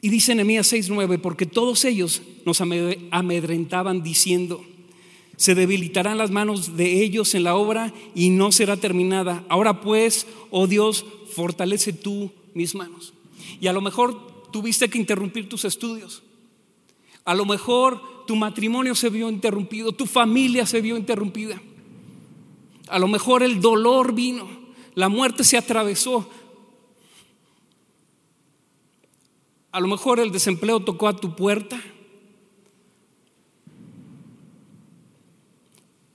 Y 0.00 0.08
dice 0.08 0.34
Nehemías 0.34 0.72
6:9, 0.72 1.20
porque 1.20 1.44
todos 1.44 1.84
ellos 1.84 2.22
nos 2.46 2.62
amedrentaban 2.62 4.02
diciendo, 4.02 4.64
se 5.36 5.54
debilitarán 5.54 6.18
las 6.18 6.30
manos 6.30 6.76
de 6.76 7.02
ellos 7.02 7.34
en 7.34 7.44
la 7.44 7.56
obra 7.56 7.92
y 8.14 8.30
no 8.30 8.52
será 8.52 8.76
terminada. 8.76 9.44
Ahora 9.48 9.80
pues, 9.80 10.26
oh 10.50 10.66
Dios, 10.66 11.04
fortalece 11.34 11.92
tú 11.92 12.32
mis 12.54 12.74
manos. 12.74 13.12
Y 13.60 13.66
a 13.66 13.72
lo 13.72 13.80
mejor 13.80 14.50
tuviste 14.50 14.88
que 14.88 14.98
interrumpir 14.98 15.48
tus 15.48 15.64
estudios. 15.64 16.22
A 17.24 17.34
lo 17.34 17.44
mejor 17.44 18.24
tu 18.26 18.36
matrimonio 18.36 18.94
se 18.94 19.10
vio 19.10 19.28
interrumpido, 19.28 19.92
tu 19.92 20.06
familia 20.06 20.64
se 20.64 20.80
vio 20.80 20.96
interrumpida. 20.96 21.60
A 22.88 22.98
lo 22.98 23.08
mejor 23.08 23.42
el 23.42 23.60
dolor 23.60 24.14
vino, 24.14 24.48
la 24.94 25.08
muerte 25.08 25.44
se 25.44 25.58
atravesó. 25.58 26.28
A 29.72 29.80
lo 29.80 29.88
mejor 29.88 30.20
el 30.20 30.32
desempleo 30.32 30.80
tocó 30.80 31.08
a 31.08 31.16
tu 31.16 31.36
puerta. 31.36 31.78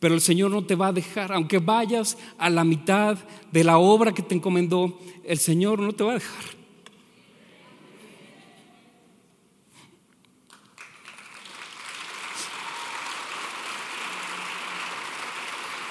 Pero 0.02 0.16
el 0.16 0.22
Señor 0.22 0.50
no 0.50 0.66
te 0.66 0.74
va 0.74 0.88
a 0.88 0.94
dejar, 0.94 1.32
aunque 1.32 1.60
vayas 1.60 2.18
a 2.40 2.50
la 2.50 2.64
mitad 2.64 3.20
de 3.52 3.64
la 3.64 3.78
obra 3.78 4.12
que 4.12 4.24
te 4.24 4.34
encomendó, 4.34 5.00
el 5.24 5.38
Señor 5.38 5.78
no 5.78 5.94
te 5.94 6.04
va 6.04 6.14
a 6.14 6.16
dejar. 6.16 6.44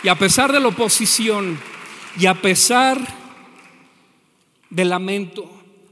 Y 0.02 0.08
a 0.08 0.16
pesar 0.16 0.50
de 0.50 0.58
la 0.58 0.66
oposición 0.66 1.56
y 2.18 2.26
a 2.26 2.34
pesar 2.34 2.98
del 4.70 4.88
lamento, 4.88 5.48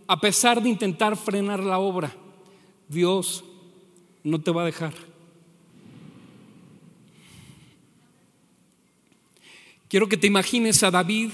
a 0.08 0.18
pesar 0.18 0.60
de 0.60 0.70
intentar 0.70 1.16
frenar 1.16 1.60
la 1.60 1.78
obra, 1.78 2.12
Dios 2.88 3.44
no 4.24 4.40
te 4.40 4.50
va 4.50 4.62
a 4.62 4.66
dejar. 4.66 5.07
Quiero 9.88 10.06
que 10.06 10.18
te 10.18 10.26
imagines 10.26 10.82
a 10.82 10.90
David 10.90 11.30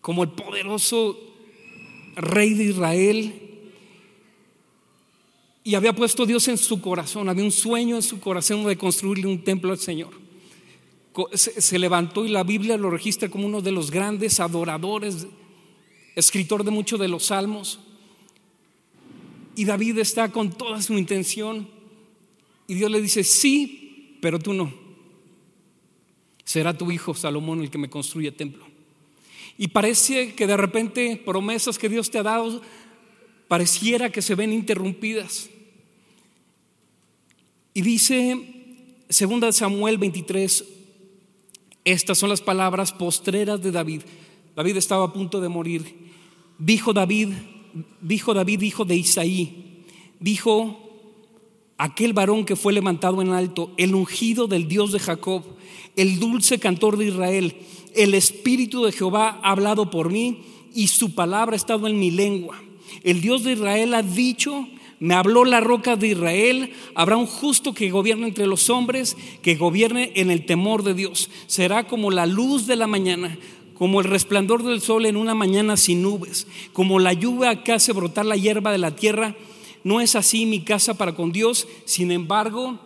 como 0.00 0.22
el 0.22 0.30
poderoso 0.30 1.18
rey 2.16 2.54
de 2.54 2.64
Israel. 2.64 3.34
Y 5.62 5.74
había 5.74 5.94
puesto 5.94 6.24
Dios 6.24 6.48
en 6.48 6.56
su 6.56 6.80
corazón, 6.80 7.28
había 7.28 7.44
un 7.44 7.52
sueño 7.52 7.96
en 7.96 8.02
su 8.02 8.20
corazón 8.20 8.64
de 8.64 8.78
construirle 8.78 9.26
un 9.26 9.44
templo 9.44 9.70
al 9.70 9.78
Señor. 9.78 10.12
Se 11.34 11.78
levantó 11.78 12.24
y 12.24 12.30
la 12.30 12.42
Biblia 12.42 12.78
lo 12.78 12.88
registra 12.88 13.28
como 13.28 13.46
uno 13.46 13.60
de 13.60 13.72
los 13.72 13.90
grandes 13.90 14.40
adoradores, 14.40 15.26
escritor 16.16 16.64
de 16.64 16.70
muchos 16.70 16.98
de 16.98 17.08
los 17.08 17.26
salmos. 17.26 17.80
Y 19.54 19.66
David 19.66 19.98
está 19.98 20.32
con 20.32 20.50
toda 20.50 20.80
su 20.80 20.96
intención. 20.96 21.68
Y 22.66 22.74
Dios 22.74 22.90
le 22.90 23.02
dice, 23.02 23.24
sí, 23.24 24.16
pero 24.22 24.38
tú 24.38 24.54
no 24.54 24.89
será 26.44 26.76
tu 26.76 26.90
hijo 26.90 27.14
Salomón 27.14 27.60
el 27.60 27.70
que 27.70 27.78
me 27.78 27.90
construya 27.90 28.36
templo. 28.36 28.64
Y 29.58 29.68
parece 29.68 30.34
que 30.34 30.46
de 30.46 30.56
repente 30.56 31.20
promesas 31.24 31.78
que 31.78 31.88
Dios 31.88 32.10
te 32.10 32.18
ha 32.18 32.22
dado 32.22 32.62
pareciera 33.48 34.10
que 34.10 34.22
se 34.22 34.34
ven 34.34 34.52
interrumpidas. 34.52 35.50
Y 37.74 37.82
dice 37.82 38.38
2 39.08 39.56
Samuel 39.56 39.98
23, 39.98 40.64
estas 41.84 42.18
son 42.18 42.30
las 42.30 42.40
palabras 42.40 42.92
postreras 42.92 43.62
de 43.62 43.72
David. 43.72 44.02
David 44.54 44.76
estaba 44.76 45.04
a 45.04 45.12
punto 45.12 45.40
de 45.40 45.48
morir. 45.48 46.10
Dijo 46.58 46.92
David, 46.92 47.30
dijo 48.00 48.34
David, 48.34 48.62
hijo 48.62 48.84
de 48.84 48.96
Isaí, 48.96 49.84
dijo 50.18 50.89
aquel 51.80 52.12
varón 52.12 52.44
que 52.44 52.56
fue 52.56 52.74
levantado 52.74 53.22
en 53.22 53.32
alto, 53.32 53.72
el 53.78 53.94
ungido 53.94 54.46
del 54.46 54.68
Dios 54.68 54.92
de 54.92 54.98
Jacob, 54.98 55.42
el 55.96 56.20
dulce 56.20 56.58
cantor 56.58 56.98
de 56.98 57.06
Israel, 57.06 57.54
el 57.94 58.12
Espíritu 58.12 58.84
de 58.84 58.92
Jehová 58.92 59.40
ha 59.42 59.52
hablado 59.52 59.90
por 59.90 60.10
mí 60.10 60.42
y 60.74 60.88
su 60.88 61.14
palabra 61.14 61.54
ha 61.54 61.56
estado 61.56 61.86
en 61.86 61.98
mi 61.98 62.10
lengua. 62.10 62.62
El 63.02 63.22
Dios 63.22 63.44
de 63.44 63.52
Israel 63.52 63.94
ha 63.94 64.02
dicho, 64.02 64.68
me 64.98 65.14
habló 65.14 65.46
la 65.46 65.60
roca 65.60 65.96
de 65.96 66.08
Israel, 66.08 66.70
habrá 66.94 67.16
un 67.16 67.26
justo 67.26 67.72
que 67.72 67.90
gobierne 67.90 68.28
entre 68.28 68.46
los 68.46 68.68
hombres, 68.68 69.16
que 69.40 69.54
gobierne 69.54 70.12
en 70.16 70.30
el 70.30 70.44
temor 70.44 70.82
de 70.82 70.92
Dios. 70.92 71.30
Será 71.46 71.86
como 71.86 72.10
la 72.10 72.26
luz 72.26 72.66
de 72.66 72.76
la 72.76 72.88
mañana, 72.88 73.38
como 73.72 74.02
el 74.02 74.06
resplandor 74.06 74.64
del 74.64 74.82
sol 74.82 75.06
en 75.06 75.16
una 75.16 75.34
mañana 75.34 75.78
sin 75.78 76.02
nubes, 76.02 76.46
como 76.74 76.98
la 76.98 77.14
lluvia 77.14 77.62
que 77.62 77.72
hace 77.72 77.92
brotar 77.92 78.26
la 78.26 78.36
hierba 78.36 78.70
de 78.70 78.78
la 78.78 78.94
tierra 78.94 79.34
no 79.84 80.00
es 80.00 80.16
así 80.16 80.46
mi 80.46 80.62
casa 80.62 80.94
para 80.94 81.14
con 81.14 81.32
Dios, 81.32 81.66
sin 81.84 82.10
embargo, 82.10 82.78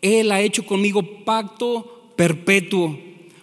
Él 0.00 0.32
ha 0.32 0.40
hecho 0.40 0.66
conmigo 0.66 1.24
pacto 1.24 2.12
perpetuo, 2.16 2.98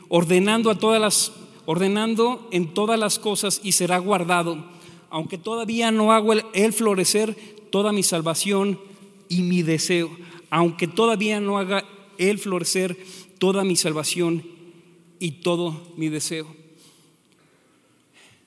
ordenando 0.09 0.69
a 0.69 0.77
todas 0.77 0.99
las, 0.99 1.31
ordenando 1.65 2.47
en 2.51 2.73
todas 2.73 2.99
las 2.99 3.19
cosas 3.19 3.61
y 3.63 3.73
será 3.73 3.97
guardado, 3.97 4.65
aunque 5.09 5.37
todavía 5.37 5.91
no 5.91 6.11
hago 6.11 6.33
el, 6.33 6.73
florecer 6.73 7.35
toda 7.71 7.91
mi 7.91 8.03
salvación 8.03 8.79
y 9.27 9.41
mi 9.41 9.61
deseo, 9.61 10.09
aunque 10.49 10.87
todavía 10.87 11.39
no 11.39 11.57
haga 11.57 11.85
Él 12.17 12.39
florecer 12.39 12.97
toda 13.37 13.63
mi 13.63 13.75
salvación 13.75 14.43
y 15.19 15.31
todo 15.31 15.93
mi 15.95 16.09
deseo. 16.09 16.47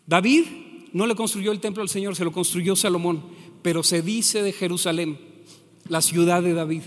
David 0.06 0.44
no 0.92 1.06
le 1.06 1.14
construyó 1.14 1.52
el 1.52 1.60
templo 1.60 1.82
al 1.82 1.88
Señor, 1.88 2.16
se 2.16 2.24
lo 2.24 2.32
construyó 2.32 2.76
Salomón 2.76 3.22
pero 3.62 3.82
se 3.82 4.02
dice 4.02 4.42
de 4.42 4.52
Jerusalén, 4.52 5.18
la 5.88 6.02
ciudad 6.02 6.42
de 6.42 6.54
David. 6.54 6.82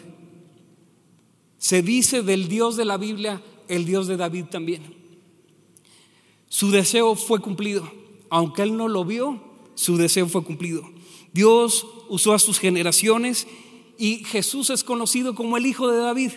Se 1.57 1.81
dice 1.81 2.21
del 2.21 2.47
Dios 2.47 2.75
de 2.75 2.85
la 2.85 2.97
Biblia, 2.97 3.41
el 3.67 3.85
Dios 3.85 4.07
de 4.07 4.17
David 4.17 4.45
también. 4.45 4.83
Su 6.47 6.71
deseo 6.71 7.15
fue 7.15 7.39
cumplido. 7.39 7.89
Aunque 8.29 8.63
él 8.63 8.77
no 8.77 8.87
lo 8.87 9.05
vio, 9.05 9.41
su 9.75 9.97
deseo 9.97 10.27
fue 10.27 10.43
cumplido. 10.43 10.83
Dios 11.33 11.85
usó 12.09 12.33
a 12.33 12.39
sus 12.39 12.59
generaciones 12.59 13.47
y 13.97 14.23
Jesús 14.25 14.69
es 14.69 14.83
conocido 14.83 15.35
como 15.35 15.57
el 15.57 15.65
Hijo 15.65 15.89
de 15.89 15.99
David. 15.99 16.31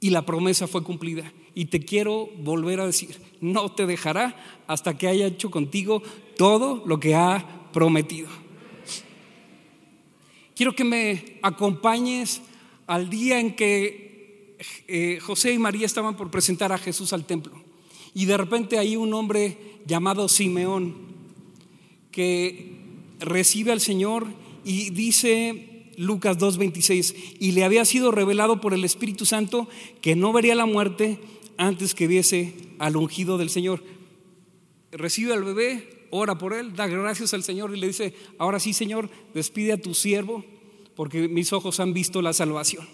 Y 0.00 0.10
la 0.10 0.24
promesa 0.24 0.66
fue 0.66 0.82
cumplida. 0.82 1.32
Y 1.54 1.66
te 1.66 1.84
quiero 1.84 2.28
volver 2.38 2.80
a 2.80 2.86
decir, 2.86 3.20
no 3.40 3.72
te 3.72 3.86
dejará 3.86 4.62
hasta 4.66 4.96
que 4.96 5.08
haya 5.08 5.26
hecho 5.26 5.50
contigo 5.50 6.02
todo 6.36 6.82
lo 6.86 7.00
que 7.00 7.14
ha 7.14 7.59
prometido. 7.72 8.28
Quiero 10.54 10.74
que 10.74 10.84
me 10.84 11.38
acompañes 11.42 12.42
al 12.86 13.08
día 13.08 13.40
en 13.40 13.54
que 13.54 14.56
eh, 14.88 15.18
José 15.20 15.52
y 15.52 15.58
María 15.58 15.86
estaban 15.86 16.16
por 16.16 16.30
presentar 16.30 16.72
a 16.72 16.78
Jesús 16.78 17.12
al 17.12 17.24
templo. 17.24 17.52
Y 18.14 18.26
de 18.26 18.36
repente 18.36 18.78
hay 18.78 18.96
un 18.96 19.14
hombre 19.14 19.56
llamado 19.86 20.28
Simeón 20.28 20.94
que 22.10 22.76
recibe 23.20 23.72
al 23.72 23.80
Señor 23.80 24.26
y 24.64 24.90
dice 24.90 25.70
Lucas 25.96 26.38
2.26, 26.38 27.36
y 27.40 27.52
le 27.52 27.64
había 27.64 27.84
sido 27.84 28.10
revelado 28.10 28.60
por 28.60 28.72
el 28.72 28.84
Espíritu 28.84 29.26
Santo 29.26 29.68
que 30.00 30.16
no 30.16 30.32
vería 30.32 30.54
la 30.54 30.66
muerte 30.66 31.18
antes 31.58 31.94
que 31.94 32.06
viese 32.06 32.54
al 32.78 32.96
ungido 32.96 33.36
del 33.36 33.50
Señor. 33.50 33.84
Recibe 34.92 35.34
al 35.34 35.44
bebé, 35.44 35.99
ora 36.10 36.36
por 36.36 36.52
él, 36.52 36.74
da 36.74 36.86
gracias 36.86 37.34
al 37.34 37.42
Señor 37.42 37.74
y 37.74 37.80
le 37.80 37.86
dice, 37.86 38.14
ahora 38.38 38.60
sí 38.60 38.72
Señor, 38.72 39.08
despide 39.34 39.72
a 39.72 39.80
tu 39.80 39.94
siervo 39.94 40.44
porque 40.94 41.28
mis 41.28 41.52
ojos 41.52 41.80
han 41.80 41.92
visto 41.92 42.20
la 42.20 42.32
salvación. 42.32 42.86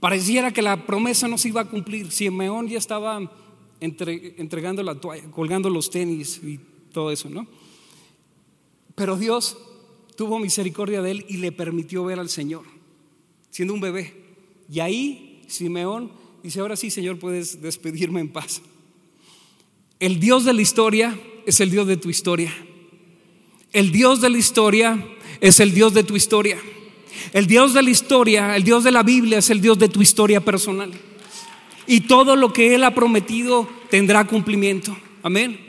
Pareciera 0.00 0.52
que 0.52 0.62
la 0.62 0.84
promesa 0.84 1.26
no 1.26 1.38
se 1.38 1.48
iba 1.48 1.62
a 1.62 1.70
cumplir. 1.70 2.10
Simeón 2.12 2.68
ya 2.68 2.78
estaba 2.78 3.32
entregando 3.80 4.82
la 4.82 5.00
toalla, 5.00 5.30
colgando 5.30 5.70
los 5.70 5.90
tenis 5.90 6.40
y 6.42 6.60
todo 6.92 7.10
eso, 7.10 7.30
¿no? 7.30 7.46
Pero 8.94 9.16
Dios 9.16 9.56
tuvo 10.16 10.38
misericordia 10.38 11.02
de 11.02 11.10
él 11.12 11.26
y 11.28 11.38
le 11.38 11.52
permitió 11.52 12.04
ver 12.04 12.18
al 12.18 12.28
Señor, 12.28 12.64
siendo 13.50 13.74
un 13.74 13.80
bebé. 13.80 14.14
Y 14.70 14.80
ahí 14.80 15.42
Simeón 15.46 16.12
dice, 16.42 16.60
ahora 16.60 16.76
sí, 16.76 16.90
Señor, 16.90 17.18
puedes 17.18 17.60
despedirme 17.62 18.20
en 18.20 18.32
paz. 18.32 18.62
El 19.98 20.20
Dios 20.20 20.44
de 20.44 20.52
la 20.52 20.62
historia 20.62 21.18
es 21.46 21.60
el 21.60 21.70
Dios 21.70 21.86
de 21.86 21.96
tu 21.96 22.10
historia. 22.10 22.54
El 23.72 23.92
Dios 23.92 24.20
de 24.20 24.28
la 24.28 24.38
historia 24.38 25.02
es 25.40 25.60
el 25.60 25.72
Dios 25.72 25.94
de 25.94 26.02
tu 26.02 26.16
historia. 26.16 26.58
El 27.32 27.46
Dios 27.46 27.72
de 27.72 27.82
la 27.82 27.90
historia, 27.90 28.56
el 28.56 28.62
Dios 28.62 28.84
de 28.84 28.92
la 28.92 29.02
Biblia 29.02 29.38
es 29.38 29.50
el 29.50 29.60
Dios 29.60 29.78
de 29.78 29.88
tu 29.88 30.02
historia 30.02 30.40
personal. 30.40 30.90
Y 31.86 32.00
todo 32.00 32.36
lo 32.36 32.52
que 32.52 32.74
Él 32.74 32.84
ha 32.84 32.94
prometido 32.94 33.68
tendrá 33.90 34.26
cumplimiento. 34.26 34.96
Amén. 35.22 35.66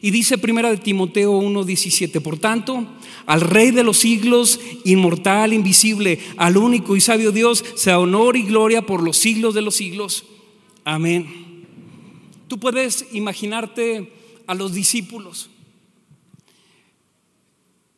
Y 0.00 0.10
dice 0.10 0.38
primera 0.38 0.70
de 0.70 0.76
Timoteo 0.78 1.32
1:17, 1.32 2.20
por 2.20 2.38
tanto, 2.38 2.86
al 3.26 3.40
Rey 3.40 3.70
de 3.70 3.84
los 3.84 3.98
siglos, 3.98 4.60
inmortal, 4.84 5.52
invisible, 5.52 6.18
al 6.36 6.56
único 6.56 6.96
y 6.96 7.00
sabio 7.00 7.32
Dios, 7.32 7.64
sea 7.74 7.98
honor 7.98 8.36
y 8.36 8.42
gloria 8.42 8.82
por 8.82 9.02
los 9.02 9.16
siglos 9.16 9.54
de 9.54 9.62
los 9.62 9.74
siglos. 9.74 10.24
Amén. 10.84 11.41
Tú 12.52 12.60
puedes 12.60 13.06
imaginarte 13.12 14.12
a 14.46 14.54
los 14.54 14.74
discípulos 14.74 15.48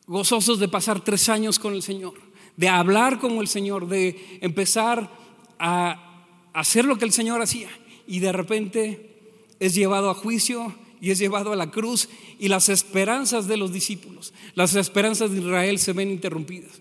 gozosos 0.06 0.60
de 0.60 0.68
pasar 0.68 1.02
tres 1.02 1.28
años 1.28 1.58
con 1.58 1.74
el 1.74 1.82
Señor, 1.82 2.14
de 2.56 2.68
hablar 2.68 3.18
como 3.18 3.42
el 3.42 3.48
Señor, 3.48 3.88
de 3.88 4.38
empezar 4.42 5.10
a 5.58 6.38
hacer 6.52 6.84
lo 6.84 6.96
que 6.98 7.04
el 7.04 7.10
Señor 7.10 7.42
hacía 7.42 7.68
y 8.06 8.20
de 8.20 8.30
repente 8.30 9.42
es 9.58 9.74
llevado 9.74 10.08
a 10.08 10.14
juicio 10.14 10.72
y 11.00 11.10
es 11.10 11.18
llevado 11.18 11.52
a 11.52 11.56
la 11.56 11.72
cruz 11.72 12.08
y 12.38 12.46
las 12.46 12.68
esperanzas 12.68 13.48
de 13.48 13.56
los 13.56 13.72
discípulos, 13.72 14.32
las 14.54 14.76
esperanzas 14.76 15.32
de 15.32 15.38
Israel 15.40 15.80
se 15.80 15.94
ven 15.94 16.12
interrumpidas. 16.12 16.80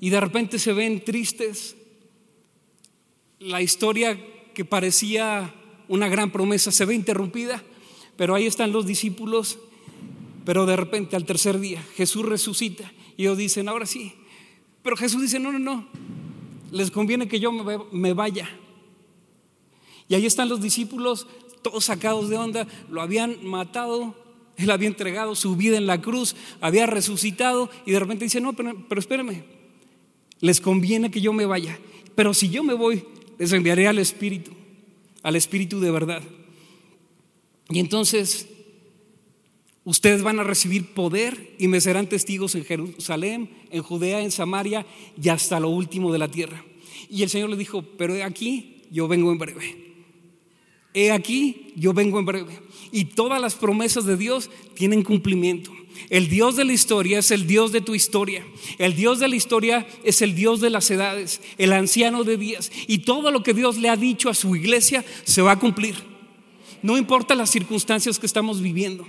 Y 0.00 0.10
de 0.10 0.20
repente 0.20 0.58
se 0.58 0.72
ven 0.72 1.04
tristes. 1.04 1.76
La 3.38 3.62
historia 3.62 4.18
que 4.54 4.64
parecía 4.64 5.54
una 5.88 6.08
gran 6.08 6.30
promesa 6.30 6.72
se 6.72 6.84
ve 6.84 6.94
interrumpida, 6.94 7.62
pero 8.16 8.34
ahí 8.34 8.46
están 8.46 8.72
los 8.72 8.86
discípulos 8.86 9.58
pero 10.44 10.66
de 10.66 10.76
repente 10.76 11.16
al 11.16 11.24
tercer 11.24 11.58
día 11.58 11.82
Jesús 11.94 12.24
resucita 12.24 12.90
y 13.16 13.22
ellos 13.22 13.38
dicen, 13.38 13.68
ahora 13.68 13.86
sí. 13.86 14.12
Pero 14.82 14.96
Jesús 14.96 15.22
dice, 15.22 15.38
no, 15.38 15.52
no, 15.52 15.58
no, 15.58 15.86
les 16.70 16.90
conviene 16.90 17.28
que 17.28 17.40
yo 17.40 17.52
me 17.52 18.12
vaya. 18.12 18.48
Y 20.08 20.14
ahí 20.14 20.26
están 20.26 20.48
los 20.48 20.60
discípulos, 20.60 21.26
todos 21.62 21.86
sacados 21.86 22.28
de 22.28 22.36
onda, 22.36 22.66
lo 22.90 23.00
habían 23.00 23.42
matado, 23.46 24.14
él 24.56 24.70
había 24.70 24.88
entregado 24.88 25.34
su 25.34 25.56
vida 25.56 25.78
en 25.78 25.86
la 25.86 26.02
cruz, 26.02 26.36
había 26.60 26.86
resucitado 26.86 27.70
y 27.86 27.92
de 27.92 28.00
repente 28.00 28.24
dice, 28.24 28.40
no, 28.40 28.52
pero, 28.52 29.00
espérenme, 29.00 29.44
les 30.40 30.60
conviene 30.60 31.10
que 31.10 31.22
yo 31.22 31.32
me 31.32 31.46
vaya. 31.46 31.78
Pero 32.14 32.34
si 32.34 32.50
yo 32.50 32.62
me 32.62 32.74
voy, 32.74 33.04
les 33.38 33.52
enviaré 33.52 33.86
al 33.86 33.98
Espíritu, 33.98 34.52
al 35.22 35.36
Espíritu 35.36 35.80
de 35.80 35.90
verdad. 35.90 36.22
Y 37.70 37.78
entonces 37.78 38.48
Ustedes 39.84 40.22
van 40.22 40.40
a 40.40 40.44
recibir 40.44 40.94
poder 40.94 41.54
y 41.58 41.68
me 41.68 41.80
serán 41.80 42.08
testigos 42.08 42.54
en 42.54 42.64
Jerusalén, 42.64 43.50
en 43.70 43.82
Judea, 43.82 44.22
en 44.22 44.30
Samaria 44.30 44.86
y 45.22 45.28
hasta 45.28 45.60
lo 45.60 45.68
último 45.68 46.10
de 46.10 46.18
la 46.18 46.30
tierra. 46.30 46.64
Y 47.10 47.22
el 47.22 47.28
Señor 47.28 47.50
le 47.50 47.56
dijo, 47.56 47.82
pero 47.98 48.14
he 48.14 48.22
aquí, 48.22 48.82
yo 48.90 49.08
vengo 49.08 49.30
en 49.30 49.38
breve. 49.38 49.84
He 50.94 51.12
aquí, 51.12 51.74
yo 51.76 51.92
vengo 51.92 52.18
en 52.18 52.24
breve. 52.24 52.58
Y 52.92 53.04
todas 53.06 53.40
las 53.42 53.56
promesas 53.56 54.06
de 54.06 54.16
Dios 54.16 54.48
tienen 54.74 55.02
cumplimiento. 55.02 55.70
El 56.10 56.28
Dios 56.28 56.56
de 56.56 56.64
la 56.64 56.72
historia 56.72 57.18
es 57.18 57.30
el 57.30 57.46
Dios 57.46 57.72
de 57.72 57.80
tu 57.80 57.94
historia. 57.94 58.46
El 58.78 58.94
Dios 58.94 59.18
de 59.18 59.28
la 59.28 59.36
historia 59.36 59.86
es 60.04 60.22
el 60.22 60.34
Dios 60.34 60.60
de 60.60 60.70
las 60.70 60.90
edades, 60.90 61.40
el 61.58 61.72
anciano 61.72 62.24
de 62.24 62.36
días. 62.36 62.70
Y 62.86 62.98
todo 62.98 63.30
lo 63.30 63.42
que 63.42 63.54
Dios 63.54 63.78
le 63.78 63.88
ha 63.88 63.96
dicho 63.96 64.28
a 64.28 64.34
su 64.34 64.54
iglesia 64.56 65.04
se 65.24 65.42
va 65.42 65.52
a 65.52 65.58
cumplir. 65.58 65.94
No 66.82 66.98
importa 66.98 67.34
las 67.34 67.50
circunstancias 67.50 68.18
que 68.18 68.26
estamos 68.26 68.60
viviendo. 68.60 69.06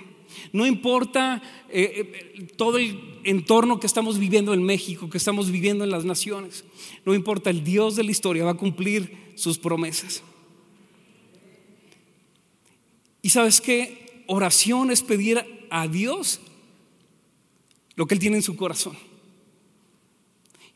No 0.54 0.65
importa 0.65 1.41
eh, 1.69 2.34
eh, 2.36 2.48
todo 2.56 2.78
el 2.78 3.19
entorno 3.24 3.80
que 3.80 3.88
estamos 3.88 4.19
viviendo 4.19 4.54
en 4.54 4.63
México, 4.63 5.10
que 5.10 5.17
estamos 5.17 5.52
viviendo 5.52 5.84
en 5.84 5.89
las 5.89 6.06
naciones. 6.06 6.63
No 7.06 7.13
importa, 7.13 7.50
el 7.50 7.63
Dios 7.63 7.95
de 7.95 8.04
la 8.04 8.12
historia 8.12 8.45
va 8.45 8.52
a 8.52 8.58
cumplir 8.58 9.34
sus 9.36 9.58
promesas. 9.58 10.24
Y 13.21 13.30
sabes 13.30 13.60
qué? 13.60 14.24
Oración 14.28 14.91
es 14.91 15.02
pedir 15.02 15.67
a 15.69 15.88
Dios 15.88 16.39
lo 17.96 18.06
que 18.06 18.14
Él 18.14 18.20
tiene 18.20 18.38
en 18.38 18.44
su 18.44 18.56
corazón. 18.56 18.98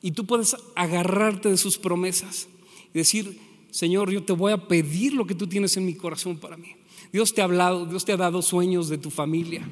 Y 0.02 0.12
tú 0.12 0.26
puedes 0.26 0.56
agarrarte 0.76 1.50
de 1.50 1.58
sus 1.58 1.78
promesas 1.78 2.48
y 2.94 2.98
decir, 2.98 3.40
Señor, 3.72 4.12
yo 4.12 4.24
te 4.24 4.34
voy 4.34 4.52
a 4.52 4.68
pedir 4.68 5.14
lo 5.14 5.28
que 5.28 5.36
tú 5.36 5.48
tienes 5.48 5.76
en 5.78 5.86
mi 5.86 5.96
corazón 5.96 6.38
para 6.38 6.58
mí. 6.58 6.76
Dios 7.12 7.34
te 7.34 7.42
ha 7.42 7.46
hablado, 7.46 7.86
Dios 7.86 8.06
te 8.06 8.14
ha 8.14 8.18
dado 8.18 8.42
sueños 8.42 8.90
de 8.90 8.98
tu 8.98 9.10
familia. 9.10 9.68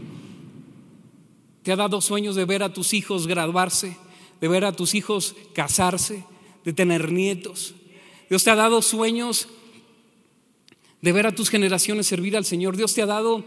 Te 1.64 1.72
ha 1.72 1.76
dado 1.76 2.02
sueños 2.02 2.36
de 2.36 2.46
ver 2.46 2.64
a 2.64 2.74
tus 2.74 2.94
hijos 2.94 3.28
graduarse, 3.28 3.98
de 4.42 4.48
ver 4.48 4.66
a 4.66 4.72
tus 4.72 4.96
hijos 4.96 5.36
casarse, 5.54 6.24
de 6.64 6.74
tener 6.74 7.12
nietos. 7.12 7.76
Dios 8.30 8.44
te 8.44 8.52
ha 8.52 8.56
dado 8.56 8.82
sueños 8.82 9.48
de 11.02 11.12
ver 11.12 11.28
a 11.28 11.36
tus 11.36 11.50
generaciones 11.50 12.08
servir 12.08 12.36
al 12.36 12.46
Señor. 12.46 12.76
Dios 12.76 12.94
te 12.94 13.02
ha 13.02 13.06
dado 13.06 13.46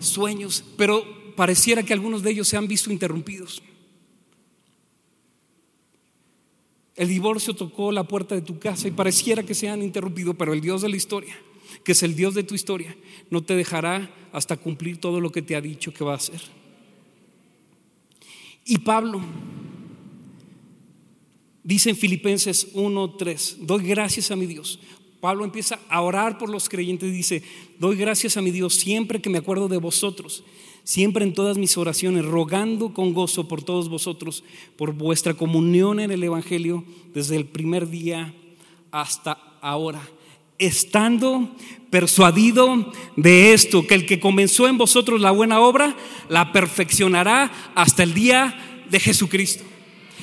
sueños, 0.00 0.64
pero 0.76 1.04
pareciera 1.36 1.82
que 1.82 1.92
algunos 1.92 2.22
de 2.22 2.30
ellos 2.30 2.48
se 2.48 2.56
han 2.56 2.68
visto 2.68 2.92
interrumpidos. 2.92 3.62
El 6.94 7.08
divorcio 7.08 7.54
tocó 7.54 7.90
la 7.90 8.04
puerta 8.04 8.34
de 8.34 8.42
tu 8.42 8.58
casa 8.58 8.88
y 8.88 8.90
pareciera 8.90 9.42
que 9.42 9.54
se 9.54 9.68
han 9.68 9.82
interrumpido, 9.82 10.34
pero 10.34 10.52
el 10.52 10.60
Dios 10.60 10.82
de 10.82 10.88
la 10.88 10.96
historia 10.96 11.36
que 11.84 11.92
es 11.92 12.02
el 12.02 12.14
Dios 12.14 12.34
de 12.34 12.42
tu 12.42 12.54
historia, 12.54 12.96
no 13.30 13.42
te 13.42 13.56
dejará 13.56 14.10
hasta 14.32 14.56
cumplir 14.56 14.98
todo 14.98 15.20
lo 15.20 15.30
que 15.30 15.42
te 15.42 15.56
ha 15.56 15.60
dicho 15.60 15.92
que 15.92 16.04
va 16.04 16.12
a 16.12 16.16
hacer. 16.16 16.40
Y 18.64 18.78
Pablo 18.78 19.20
dice 21.64 21.90
en 21.90 21.96
Filipenses 21.96 22.74
1:3, 22.74 23.56
doy 23.60 23.84
gracias 23.84 24.30
a 24.30 24.36
mi 24.36 24.46
Dios. 24.46 24.78
Pablo 25.22 25.44
empieza 25.44 25.78
a 25.88 26.00
orar 26.00 26.36
por 26.36 26.50
los 26.50 26.68
creyentes 26.68 27.08
y 27.08 27.12
dice, 27.12 27.42
doy 27.78 27.94
gracias 27.94 28.36
a 28.36 28.42
mi 28.42 28.50
Dios 28.50 28.74
siempre 28.74 29.20
que 29.20 29.30
me 29.30 29.38
acuerdo 29.38 29.68
de 29.68 29.76
vosotros, 29.76 30.42
siempre 30.82 31.24
en 31.24 31.32
todas 31.32 31.58
mis 31.58 31.78
oraciones, 31.78 32.24
rogando 32.24 32.92
con 32.92 33.14
gozo 33.14 33.46
por 33.46 33.62
todos 33.62 33.88
vosotros, 33.88 34.42
por 34.76 34.94
vuestra 34.94 35.34
comunión 35.34 36.00
en 36.00 36.10
el 36.10 36.24
Evangelio 36.24 36.82
desde 37.14 37.36
el 37.36 37.44
primer 37.44 37.88
día 37.88 38.34
hasta 38.90 39.38
ahora 39.60 40.02
estando 40.58 41.54
persuadido 41.90 42.92
de 43.14 43.52
esto, 43.52 43.86
que 43.86 43.94
el 43.94 44.06
que 44.06 44.18
comenzó 44.18 44.66
en 44.66 44.76
vosotros 44.76 45.20
la 45.20 45.30
buena 45.30 45.60
obra, 45.60 45.96
la 46.28 46.52
perfeccionará 46.52 47.72
hasta 47.76 48.02
el 48.02 48.12
día 48.12 48.84
de 48.90 48.98
Jesucristo. 48.98 49.62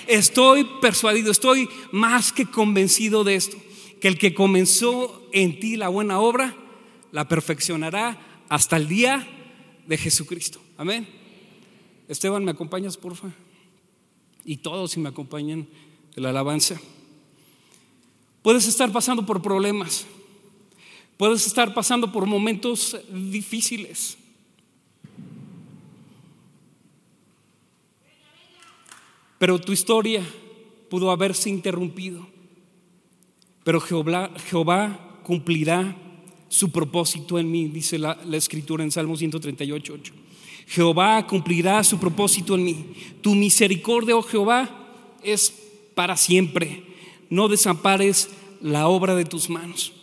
Estoy 0.07 0.67
persuadido, 0.81 1.31
estoy 1.31 1.69
más 1.91 2.33
que 2.33 2.45
convencido 2.45 3.23
de 3.23 3.35
esto, 3.35 3.57
que 3.99 4.07
el 4.07 4.17
que 4.17 4.33
comenzó 4.33 5.27
en 5.33 5.59
ti 5.59 5.75
la 5.75 5.89
buena 5.89 6.19
obra, 6.19 6.55
la 7.12 7.27
perfeccionará 7.27 8.45
hasta 8.49 8.77
el 8.77 8.88
día 8.88 9.27
de 9.88 9.97
Jesucristo. 9.97 10.59
Amén. 10.77 11.07
Esteban, 12.07 12.43
¿me 12.43 12.51
acompañas, 12.51 12.97
porfa? 12.97 13.29
Y 14.45 14.57
todos 14.57 14.91
si 14.91 14.99
me 14.99 15.09
acompañan 15.09 15.67
de 16.15 16.21
la 16.21 16.29
alabanza. 16.29 16.79
Puedes 18.41 18.67
estar 18.67 18.91
pasando 18.91 19.25
por 19.25 19.41
problemas. 19.41 20.05
Puedes 21.17 21.45
estar 21.45 21.73
pasando 21.73 22.12
por 22.12 22.25
momentos 22.25 22.97
difíciles. 23.12 24.17
Pero 29.38 29.59
tu 29.59 29.71
historia 29.71 30.23
pudo 30.89 31.12
haberse 31.12 31.49
interrumpido. 31.49 32.38
Pero 33.69 33.79
Jehová, 33.79 34.99
cumplirá 35.21 35.95
su 36.47 36.71
propósito 36.71 37.38
en 37.38 37.51
mí, 37.51 37.67
dice 37.67 37.99
la, 37.99 38.17
la 38.25 38.36
escritura 38.36 38.84
en 38.84 38.89
Salmo 38.89 39.15
138, 39.15 39.93
8. 39.93 40.13
Jehová 40.65 41.27
cumplirá 41.27 41.84
su 41.84 41.99
propósito 41.99 42.55
en 42.55 42.63
mí. 42.63 42.86
Tu 43.21 43.36
misericordia, 43.36 44.17
oh 44.17 44.23
Jehová, 44.23 44.67
es 45.21 45.53
para 45.93 46.17
siempre. 46.17 46.82
No 47.29 47.47
desampares 47.47 48.32
la 48.60 48.88
obra 48.88 49.13
de 49.13 49.25
tus 49.25 49.51
manos 49.51 49.93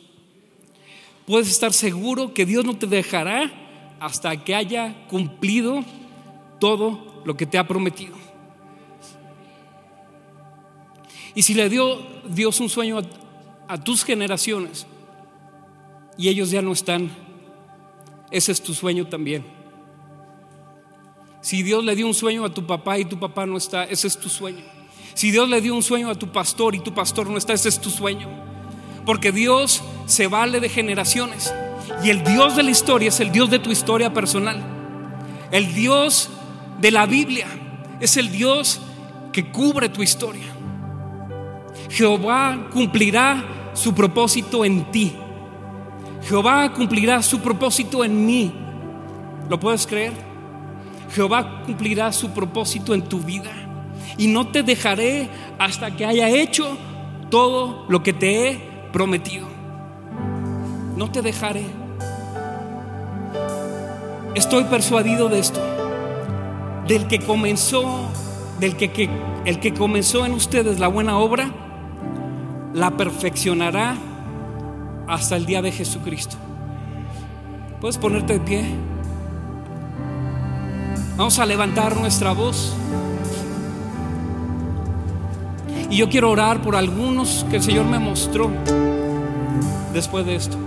puedes 1.27 1.49
estar 1.49 1.73
seguro 1.73 2.33
que 2.33 2.47
Dios 2.47 2.65
no 2.65 2.77
te 2.77 2.87
dejará 2.87 3.51
hasta 3.99 4.45
que 4.45 4.55
haya 4.55 5.09
cumplido 5.09 5.85
todo 6.61 7.21
lo 7.25 7.37
que 7.37 7.47
te 7.47 7.59
ha 7.59 7.67
prometido. 7.67 8.15
Y 11.35 11.43
si 11.43 11.53
le 11.53 11.69
dio 11.69 11.99
Dios 12.29 12.61
un 12.61 12.69
sueño 12.69 12.99
a, 12.99 13.26
tus 13.83 14.05
generaciones, 14.05 14.87
y 16.17 16.29
ellos 16.29 16.51
ya 16.51 16.63
no 16.63 16.73
están, 16.73 17.11
ese 18.31 18.53
es 18.53 18.63
tu 18.63 18.75
sueño 18.75 19.07
también. 19.07 19.45
Si 21.41 21.63
Dios 21.63 21.85
le 21.85 21.95
dio 21.95 22.07
un 22.07 22.15
sueño 22.15 22.45
a 22.45 22.53
tu 22.53 22.67
papá 22.67 22.99
y 22.99 23.05
tu 23.05 23.19
papá 23.19 23.47
no 23.47 23.57
está, 23.57 23.85
ese 23.85 24.09
es 24.09 24.19
tu 24.19 24.29
sueño. 24.29 24.65
Si 25.15 25.31
Dios 25.31 25.49
le 25.49 25.61
dio 25.61 25.75
un 25.75 25.83
sueño 25.83 26.11
a 26.11 26.15
tu 26.15 26.33
pastor 26.33 26.75
y 26.75 26.81
tu 26.81 26.93
pastor 26.93 27.31
no 27.31 27.39
está, 27.39 27.53
ese 27.53 27.69
es 27.69 27.81
tu 27.81 27.89
sueño. 27.89 28.29
Porque 29.05 29.31
Dios 29.31 29.81
se 30.07 30.27
vale 30.27 30.59
de 30.59 30.69
generaciones. 30.69 31.55
Y 32.03 32.11
el 32.11 32.25
Dios 32.25 32.57
de 32.57 32.65
la 32.65 32.71
historia 32.71 33.09
es 33.09 33.21
el 33.21 33.31
Dios 33.31 33.49
de 33.49 33.61
tu 33.61 33.71
historia 33.71 34.13
personal. 34.13 34.61
El 35.53 35.73
Dios 35.73 36.31
de 36.81 36.91
la 36.91 37.07
Biblia 37.07 37.47
es 38.01 38.17
el 38.17 38.33
Dios 38.33 38.81
que 39.33 39.53
cubre 39.53 39.89
tu 39.89 40.03
historia. 40.03 40.56
Jehová 41.89 42.69
cumplirá 42.73 43.71
su 43.75 43.95
propósito 43.95 44.65
en 44.65 44.91
ti. 44.91 45.15
Jehová 46.23 46.73
cumplirá 46.73 47.23
su 47.23 47.41
propósito 47.41 48.05
en 48.05 48.27
mí. 48.27 48.53
¿Lo 49.49 49.61
puedes 49.61 49.87
creer? 49.87 50.13
Jehová 51.15 51.63
cumplirá 51.65 52.13
su 52.13 52.31
propósito 52.31 52.95
en 52.95 53.03
tu 53.03 53.21
vida. 53.21 53.53
Y 54.19 54.27
no 54.29 54.49
te 54.49 54.63
dejaré 54.63 55.29
hasta 55.59 55.95
que 55.95 56.05
haya 56.05 56.29
hecho 56.29 56.77
todo 57.31 57.87
lo 57.89 58.03
que 58.03 58.13
te 58.13 58.49
he 58.49 58.57
prometido. 58.93 59.47
No 60.97 61.11
te 61.11 61.23
dejaré. 61.23 61.67
Estoy 64.35 64.65
persuadido 64.65 65.29
de 65.29 65.39
esto. 65.39 65.61
Del 66.89 67.07
que 67.07 67.21
comenzó, 67.21 68.09
del 68.59 68.77
que, 68.77 69.09
el 69.45 69.61
que 69.61 69.75
comenzó 69.75 70.25
en 70.25 70.33
ustedes 70.33 70.79
la 70.79 70.89
buena 70.89 71.19
obra, 71.19 71.53
la 72.77 72.91
perfeccionará 72.91 73.97
hasta 75.09 75.37
el 75.37 75.47
día 75.47 75.63
de 75.63 75.73
Jesucristo. 75.73 76.37
¿Puedes 77.81 77.97
ponerte 77.97 78.35
de 78.35 78.41
pie? 78.41 78.67
Vamos 81.17 81.39
a 81.39 81.47
levantar 81.47 81.97
nuestra 81.97 82.33
voz. 82.33 82.75
Y 85.89 85.97
yo 85.97 86.11
quiero 86.11 86.31
orar 86.31 86.61
por 86.61 86.77
algunos 86.77 87.47
que 87.49 87.57
el 87.57 87.63
Señor 87.63 87.87
me 87.87 87.99
mostró 87.99 88.51
después 89.95 90.27
de 90.27 90.37
esto. 90.37 90.59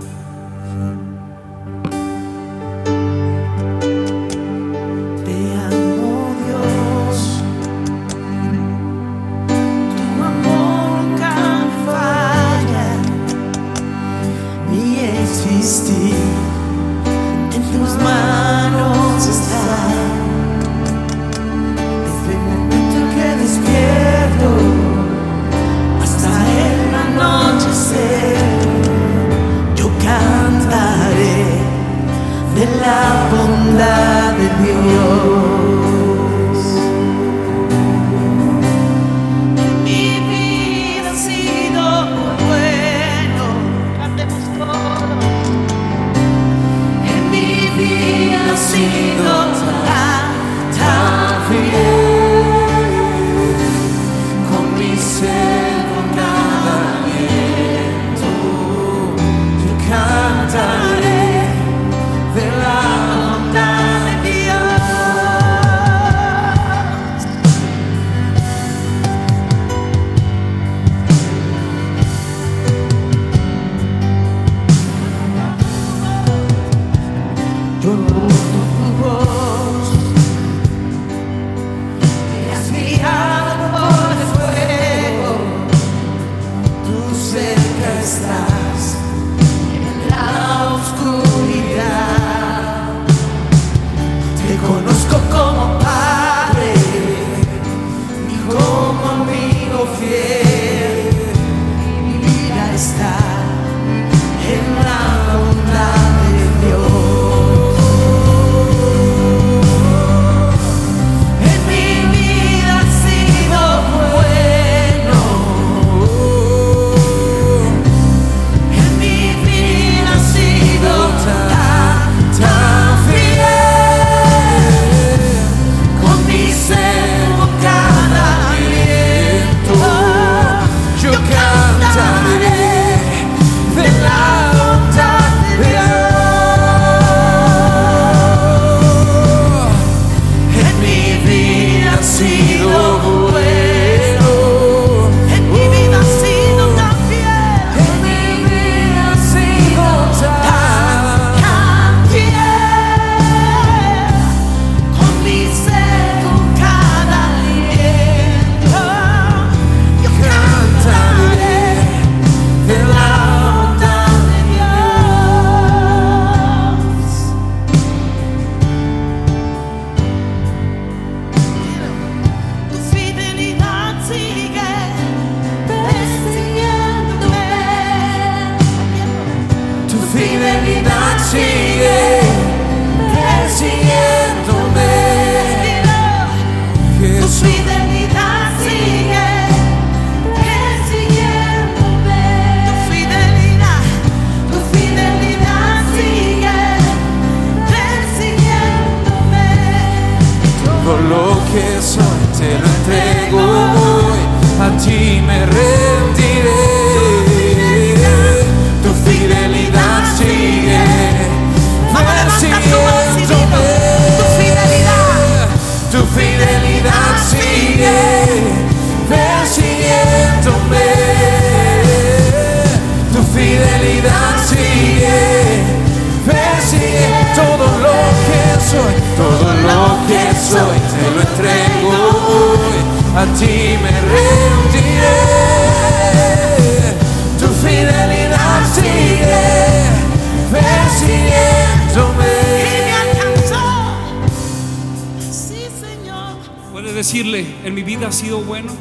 Vida 248.00 248.08
ha 248.08 248.12
sido 248.12 248.38
bueno. 248.38 248.72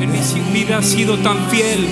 En 0.00 0.12
mi 0.12 0.52
vida 0.52 0.78
ha 0.78 0.82
sido 0.82 1.18
tan 1.18 1.36
fiel. 1.50 1.88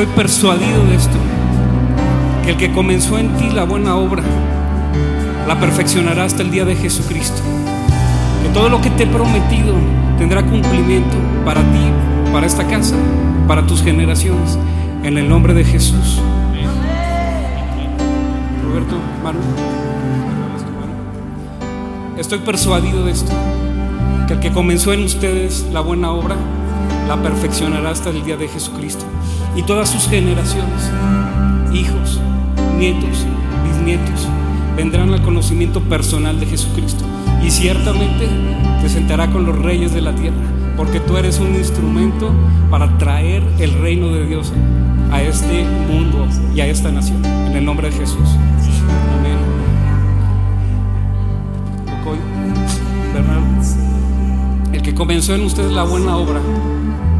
Estoy 0.00 0.16
persuadido 0.16 0.86
de 0.86 0.94
esto, 0.94 1.18
que 2.42 2.52
el 2.52 2.56
que 2.56 2.72
comenzó 2.72 3.18
en 3.18 3.36
ti 3.36 3.50
la 3.50 3.64
buena 3.64 3.96
obra, 3.96 4.22
la 5.46 5.60
perfeccionará 5.60 6.24
hasta 6.24 6.40
el 6.40 6.50
día 6.50 6.64
de 6.64 6.74
Jesucristo. 6.74 7.42
Que 8.42 8.48
todo 8.48 8.70
lo 8.70 8.80
que 8.80 8.88
te 8.88 9.02
he 9.02 9.06
prometido 9.06 9.74
tendrá 10.16 10.42
cumplimiento 10.42 11.14
para 11.44 11.60
ti, 11.60 11.92
para 12.32 12.46
esta 12.46 12.66
casa, 12.66 12.96
para 13.46 13.66
tus 13.66 13.82
generaciones, 13.82 14.58
en 15.02 15.18
el 15.18 15.28
nombre 15.28 15.52
de 15.52 15.64
Jesús. 15.64 16.18
Roberto, 18.64 18.96
Manu, 19.22 19.38
estoy 22.16 22.38
persuadido 22.38 23.04
de 23.04 23.12
esto, 23.12 23.32
que 24.26 24.32
el 24.32 24.40
que 24.40 24.50
comenzó 24.50 24.94
en 24.94 25.04
ustedes 25.04 25.66
la 25.70 25.82
buena 25.82 26.10
obra, 26.10 26.36
la 27.06 27.22
perfeccionará 27.22 27.90
hasta 27.90 28.08
el 28.08 28.24
día 28.24 28.38
de 28.38 28.48
Jesucristo. 28.48 29.04
Y 29.56 29.62
todas 29.62 29.90
sus 29.90 30.08
generaciones, 30.08 30.90
hijos, 31.72 32.20
nietos, 32.78 33.26
bisnietos, 33.66 34.28
vendrán 34.76 35.12
al 35.12 35.22
conocimiento 35.22 35.80
personal 35.80 36.38
de 36.38 36.46
Jesucristo. 36.46 37.04
Y 37.42 37.50
ciertamente 37.50 38.28
te 38.80 38.88
sentará 38.88 39.30
con 39.30 39.44
los 39.44 39.58
reyes 39.58 39.92
de 39.92 40.00
la 40.00 40.14
tierra, 40.14 40.36
porque 40.76 41.00
tú 41.00 41.16
eres 41.16 41.38
un 41.40 41.54
instrumento 41.54 42.30
para 42.70 42.96
traer 42.98 43.42
el 43.58 43.72
reino 43.80 44.08
de 44.08 44.26
Dios 44.26 44.52
a 45.10 45.22
este 45.22 45.64
mundo 45.88 46.26
y 46.54 46.60
a 46.60 46.66
esta 46.66 46.90
nación. 46.90 47.24
En 47.24 47.56
el 47.56 47.64
nombre 47.64 47.90
de 47.90 47.96
Jesús. 47.96 48.28
Amén. 49.18 49.38
El 54.72 54.82
que 54.82 54.94
comenzó 54.94 55.34
en 55.34 55.42
ustedes 55.42 55.72
la 55.72 55.82
buena 55.82 56.16
obra, 56.16 56.40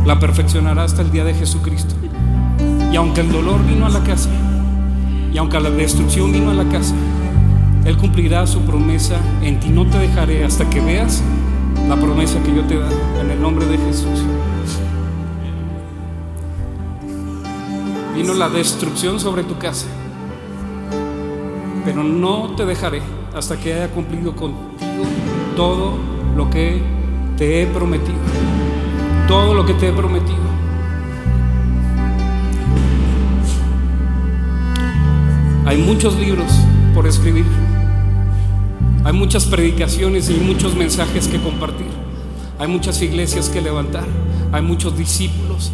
la 0.07 0.19
perfeccionará 0.19 0.85
hasta 0.85 1.03
el 1.03 1.11
día 1.11 1.25
de 1.25 1.35
Jesucristo. 1.35 1.95
Y 2.92 2.96
aunque 2.96 3.20
el 3.20 3.31
dolor 3.31 3.64
vino 3.66 3.87
a 3.87 3.88
la 3.88 4.03
casa, 4.03 4.29
y 5.33 5.38
aunque 5.38 5.61
la 5.61 5.70
destrucción 5.70 6.33
vino 6.33 6.50
a 6.50 6.55
la 6.55 6.64
casa, 6.68 6.94
Él 7.85 7.96
cumplirá 7.96 8.46
su 8.46 8.61
promesa 8.62 9.16
en 9.42 9.61
ti. 9.61 9.68
No 9.68 9.87
te 9.87 9.98
dejaré 9.98 10.44
hasta 10.44 10.68
que 10.68 10.81
veas 10.81 11.22
la 11.88 11.96
promesa 11.96 12.42
que 12.42 12.55
yo 12.55 12.62
te 12.64 12.79
da 12.79 12.88
en 13.20 13.31
el 13.31 13.40
nombre 13.40 13.66
de 13.66 13.79
Jesús. 13.79 14.24
Vino 18.16 18.35
la 18.35 18.48
destrucción 18.48 19.20
sobre 19.20 19.44
tu 19.44 19.57
casa, 19.57 19.87
pero 21.85 22.03
no 22.03 22.50
te 22.57 22.66
dejaré 22.66 23.03
hasta 23.35 23.57
que 23.57 23.72
haya 23.72 23.88
cumplido 23.88 24.35
contigo 24.35 25.05
todo 25.57 25.94
lo 26.37 26.50
que 26.50 26.83
te 27.37 27.62
he 27.62 27.66
prometido. 27.66 28.18
Todo 29.29 29.55
lo 29.55 29.64
que 29.64 29.74
te 29.74 29.88
he 29.88 29.92
prometido. 29.92 30.50
Hay 35.71 35.77
muchos 35.77 36.17
libros 36.17 36.51
por 36.97 37.07
escribir. 37.07 37.45
Hay 39.05 39.13
muchas 39.13 39.45
predicaciones 39.45 40.29
y 40.29 40.35
muchos 40.35 40.75
mensajes 40.75 41.29
que 41.29 41.41
compartir. 41.41 41.87
Hay 42.59 42.67
muchas 42.67 43.01
iglesias 43.03 43.49
que 43.49 43.61
levantar. 43.61 44.03
Hay 44.51 44.63
muchos 44.63 44.99
discípulos 44.99 45.71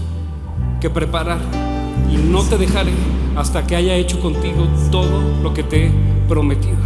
que 0.83 0.91
preparar. 0.91 1.39
Y 2.13 2.19
no 2.19 2.43
te 2.43 2.59
dejaré 2.59 2.93
hasta 3.37 3.67
que 3.67 3.75
haya 3.75 3.95
hecho 3.95 4.21
contigo 4.21 4.69
todo 4.91 5.23
lo 5.43 5.55
que 5.55 5.63
te 5.63 5.87
he 5.87 5.93
prometido. 6.29 6.77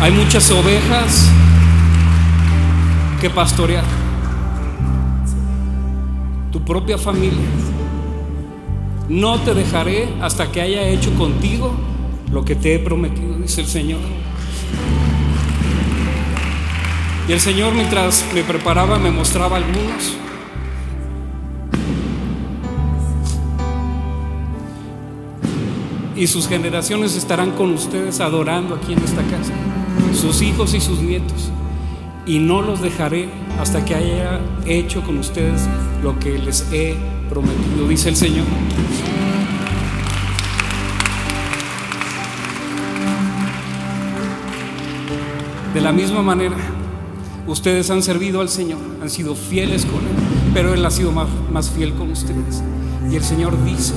Hay 0.00 0.12
muchas 0.12 0.48
ovejas 0.52 1.32
que 3.20 3.28
pastorear. 3.28 3.82
Tu 6.52 6.60
propia 6.64 6.96
familia. 6.96 7.42
No 9.08 9.38
te 9.40 9.52
dejaré 9.52 10.08
hasta 10.22 10.50
que 10.50 10.62
haya 10.62 10.82
hecho 10.88 11.12
contigo 11.14 11.74
lo 12.32 12.44
que 12.44 12.54
te 12.54 12.74
he 12.74 12.78
prometido, 12.78 13.36
dice 13.36 13.60
el 13.60 13.66
Señor. 13.66 14.00
Y 17.28 17.32
el 17.32 17.40
Señor 17.40 17.74
mientras 17.74 18.24
me 18.34 18.42
preparaba 18.42 18.98
me 18.98 19.10
mostraba 19.10 19.58
algunos. 19.58 20.16
Y 26.16 26.26
sus 26.26 26.48
generaciones 26.48 27.14
estarán 27.16 27.52
con 27.52 27.72
ustedes 27.72 28.20
adorando 28.20 28.74
aquí 28.74 28.94
en 28.94 29.00
esta 29.00 29.22
casa. 29.22 29.52
Sus 30.14 30.40
hijos 30.40 30.72
y 30.72 30.80
sus 30.80 31.00
nietos. 31.00 31.50
Y 32.24 32.38
no 32.38 32.62
los 32.62 32.80
dejaré 32.80 33.28
hasta 33.60 33.84
que 33.84 33.94
haya 33.94 34.40
hecho 34.64 35.02
con 35.02 35.18
ustedes 35.18 35.68
lo 36.02 36.18
que 36.18 36.38
les 36.38 36.66
he 36.72 36.96
prometido, 37.28 37.88
dice 37.88 38.08
el 38.08 38.16
Señor. 38.16 38.46
De 45.74 45.80
la 45.80 45.92
misma 45.92 46.22
manera, 46.22 46.56
ustedes 47.48 47.90
han 47.90 48.02
servido 48.02 48.40
al 48.40 48.48
Señor, 48.48 48.78
han 49.02 49.10
sido 49.10 49.34
fieles 49.34 49.84
con 49.84 49.96
Él, 49.96 50.52
pero 50.54 50.72
Él 50.72 50.84
ha 50.86 50.90
sido 50.90 51.10
más, 51.10 51.28
más 51.50 51.70
fiel 51.70 51.94
con 51.94 52.10
ustedes. 52.12 52.62
Y 53.10 53.16
el 53.16 53.24
Señor 53.24 53.56
dice 53.64 53.94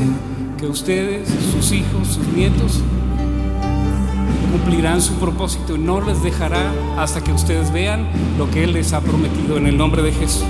que 0.58 0.68
ustedes, 0.68 1.30
sus 1.52 1.72
hijos, 1.72 2.08
sus 2.08 2.28
nietos, 2.30 2.82
cumplirán 4.52 5.02
su 5.02 5.14
propósito 5.14 5.76
y 5.76 5.80
no 5.80 6.02
les 6.02 6.24
dejará 6.24 6.74
hasta 6.98 7.24
que 7.24 7.32
ustedes 7.32 7.72
vean 7.72 8.08
lo 8.38 8.50
que 8.50 8.64
Él 8.64 8.74
les 8.74 8.94
ha 8.94 9.02
prometido 9.02 9.58
en 9.58 9.68
el 9.68 9.78
nombre 9.78 10.02
de 10.02 10.12
Jesús. 10.12 10.46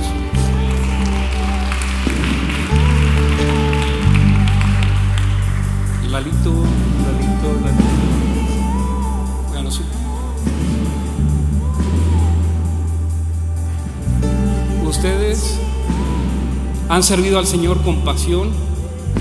Han 16.98 17.04
servido 17.04 17.38
al 17.38 17.46
Señor 17.46 17.84
con 17.84 17.98
pasión, 17.98 18.50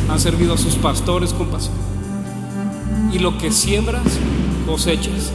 han 0.08 0.18
servido 0.18 0.54
a 0.54 0.56
sus 0.56 0.76
pastores 0.76 1.34
con 1.34 1.48
pasión. 1.48 1.74
Y 3.12 3.18
lo 3.18 3.36
que 3.36 3.52
siembras, 3.52 4.18
cosechas. 4.64 5.30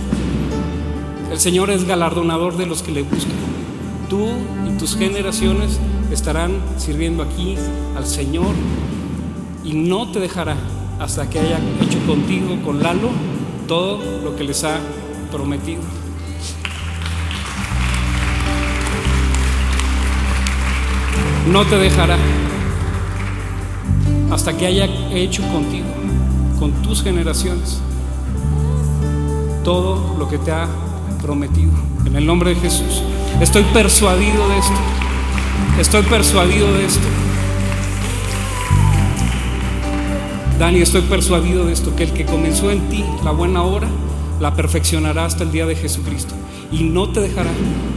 El 1.32 1.40
Señor 1.40 1.70
es 1.70 1.86
galardonador 1.86 2.58
de 2.58 2.66
los 2.66 2.82
que 2.82 2.94
le 2.94 3.04
buscan. 3.04 3.36
Tú 4.10 4.26
y 4.68 4.76
tus 4.80 4.98
generaciones 4.98 5.80
estarán 6.12 6.54
sirviendo 6.80 7.22
aquí 7.22 7.58
al 7.96 8.08
Señor 8.08 8.56
y 9.64 9.74
no 9.74 10.12
te 10.12 10.20
dejará 10.20 10.58
hasta 11.00 11.30
que 11.30 11.38
haya 11.38 11.60
hecho 11.80 12.00
contigo, 12.08 12.58
con 12.66 12.82
Lalo, 12.82 13.12
todo 13.68 14.00
lo 14.24 14.36
que 14.36 14.46
les 14.46 14.64
ha 14.64 14.80
prometido. 15.32 16.01
No 21.50 21.66
te 21.66 21.78
dejará 21.78 22.18
hasta 24.32 24.58
que 24.58 24.68
haya 24.68 24.86
hecho 25.12 25.42
contigo, 25.52 25.88
con 26.60 26.72
tus 26.84 27.04
generaciones, 27.04 27.82
todo 29.64 30.16
lo 30.18 30.30
que 30.30 30.38
te 30.38 30.52
ha 30.52 30.68
prometido. 31.22 31.72
En 32.06 32.16
el 32.16 32.26
nombre 32.26 32.54
de 32.54 32.62
Jesús. 32.62 33.04
Estoy 33.42 33.64
persuadido 33.74 34.48
de 34.50 34.58
esto. 34.58 34.80
Estoy 35.80 36.04
persuadido 36.04 36.72
de 36.74 36.86
esto. 36.86 37.08
Dani, 40.60 40.82
estoy 40.82 41.02
persuadido 41.02 41.66
de 41.66 41.74
esto, 41.74 41.96
que 41.96 42.04
el 42.04 42.14
que 42.14 42.26
comenzó 42.26 42.70
en 42.70 42.88
ti 42.90 43.04
la 43.24 43.32
buena 43.32 43.64
obra, 43.64 43.88
la 44.40 44.54
perfeccionará 44.54 45.26
hasta 45.26 45.44
el 45.44 45.52
día 45.52 45.66
de 45.66 45.76
Jesucristo. 45.76 46.36
Y 46.72 46.84
no 46.84 47.10
te 47.10 47.20
dejará 47.20 47.50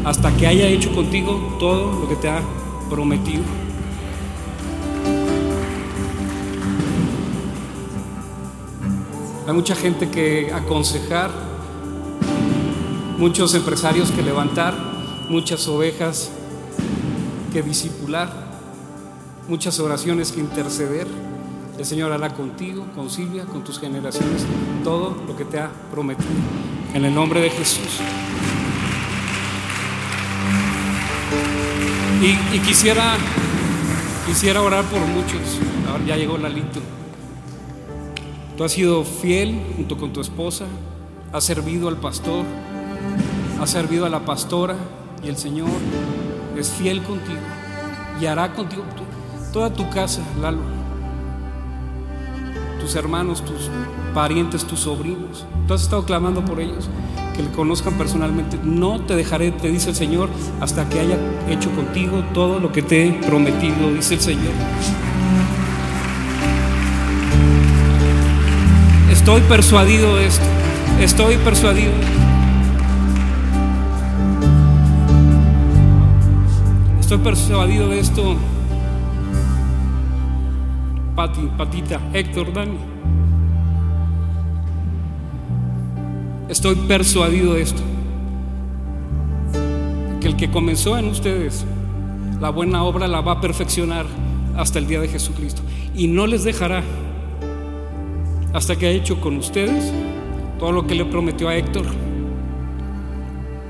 hasta 0.04 0.34
que 0.34 0.46
haya 0.46 0.66
hecho 0.66 0.92
contigo 0.94 1.56
todo 1.60 2.00
lo 2.00 2.08
que 2.08 2.16
te 2.16 2.30
ha 2.30 2.40
prometido. 2.88 3.42
Hay 9.46 9.52
mucha 9.52 9.74
gente 9.74 10.08
que 10.08 10.50
aconsejar, 10.54 11.30
muchos 13.18 13.54
empresarios 13.54 14.10
que 14.10 14.22
levantar, 14.22 14.74
muchas 15.28 15.68
ovejas 15.68 16.30
que 17.52 17.62
disipular, 17.62 18.32
muchas 19.48 19.78
oraciones 19.80 20.32
que 20.32 20.40
interceder. 20.40 21.06
El 21.78 21.84
Señor 21.84 22.12
hará 22.12 22.30
contigo, 22.30 22.86
con 22.94 23.10
Silvia, 23.10 23.44
con 23.44 23.62
tus 23.62 23.78
generaciones, 23.78 24.46
todo 24.82 25.14
lo 25.26 25.36
que 25.36 25.44
te 25.44 25.58
ha 25.58 25.70
prometido. 25.90 26.30
En 26.94 27.04
el 27.04 27.14
nombre 27.14 27.40
de 27.40 27.50
Jesús. 27.50 28.00
Y, 32.20 32.58
quisiera, 32.60 33.16
quisiera 34.26 34.62
orar 34.62 34.84
por 34.84 35.00
muchos. 35.00 35.40
Ahora 35.88 36.04
ya 36.04 36.16
llegó 36.16 36.38
Lalito. 36.38 36.80
Tú 38.56 38.64
has 38.64 38.72
sido 38.72 39.04
fiel 39.04 39.60
junto 39.76 39.96
con 39.96 40.12
tu 40.12 40.20
esposa, 40.20 40.66
has 41.32 41.44
servido 41.44 41.88
al 41.88 41.96
pastor, 41.96 42.44
has 43.60 43.70
servido 43.70 44.06
a 44.06 44.08
la 44.08 44.24
pastora 44.24 44.76
y 45.24 45.28
el 45.28 45.36
Señor 45.36 45.68
es 46.56 46.70
fiel 46.70 47.02
contigo 47.02 47.40
y 48.20 48.26
hará 48.26 48.52
contigo 48.52 48.84
toda 49.52 49.72
tu 49.72 49.88
casa, 49.90 50.22
Lalo, 50.40 50.60
tus 52.84 52.96
hermanos, 52.96 53.42
tus 53.42 53.70
parientes, 54.12 54.66
tus 54.66 54.80
sobrinos. 54.80 55.46
Tú 55.66 55.72
has 55.72 55.80
estado 55.80 56.04
clamando 56.04 56.44
por 56.44 56.60
ellos, 56.60 56.90
que 57.34 57.42
le 57.42 57.50
conozcan 57.50 57.94
personalmente. 57.94 58.58
No 58.62 59.00
te 59.00 59.16
dejaré, 59.16 59.52
te 59.52 59.70
dice 59.70 59.88
el 59.88 59.96
Señor, 59.96 60.28
hasta 60.60 60.86
que 60.90 61.00
haya 61.00 61.16
hecho 61.48 61.70
contigo 61.70 62.22
todo 62.34 62.60
lo 62.60 62.72
que 62.72 62.82
te 62.82 63.06
he 63.06 63.12
prometido, 63.12 63.90
dice 63.94 64.14
el 64.14 64.20
Señor. 64.20 64.52
Estoy 69.10 69.40
persuadido 69.42 70.16
de 70.16 70.26
esto. 70.26 70.44
Estoy 71.00 71.38
persuadido. 71.38 71.92
Estoy 77.00 77.18
persuadido 77.18 77.88
de 77.88 78.00
esto. 78.00 78.36
Pati, 81.14 81.48
Patita, 81.56 82.00
Héctor, 82.12 82.52
Dani. 82.52 82.76
Estoy 86.48 86.74
persuadido 86.74 87.54
de 87.54 87.62
esto. 87.62 87.82
Que 90.20 90.28
el 90.28 90.36
que 90.36 90.50
comenzó 90.50 90.98
en 90.98 91.08
ustedes 91.08 91.64
la 92.40 92.50
buena 92.50 92.82
obra 92.82 93.06
la 93.06 93.20
va 93.20 93.32
a 93.32 93.40
perfeccionar 93.40 94.06
hasta 94.56 94.78
el 94.78 94.86
día 94.86 95.00
de 95.00 95.08
Jesucristo. 95.08 95.62
Y 95.94 96.08
no 96.08 96.26
les 96.26 96.44
dejará 96.44 96.82
hasta 98.52 98.76
que 98.76 98.86
ha 98.86 98.90
hecho 98.90 99.20
con 99.20 99.36
ustedes 99.36 99.92
todo 100.58 100.72
lo 100.72 100.86
que 100.86 100.94
le 100.94 101.04
prometió 101.04 101.48
a 101.48 101.56
Héctor, 101.56 101.86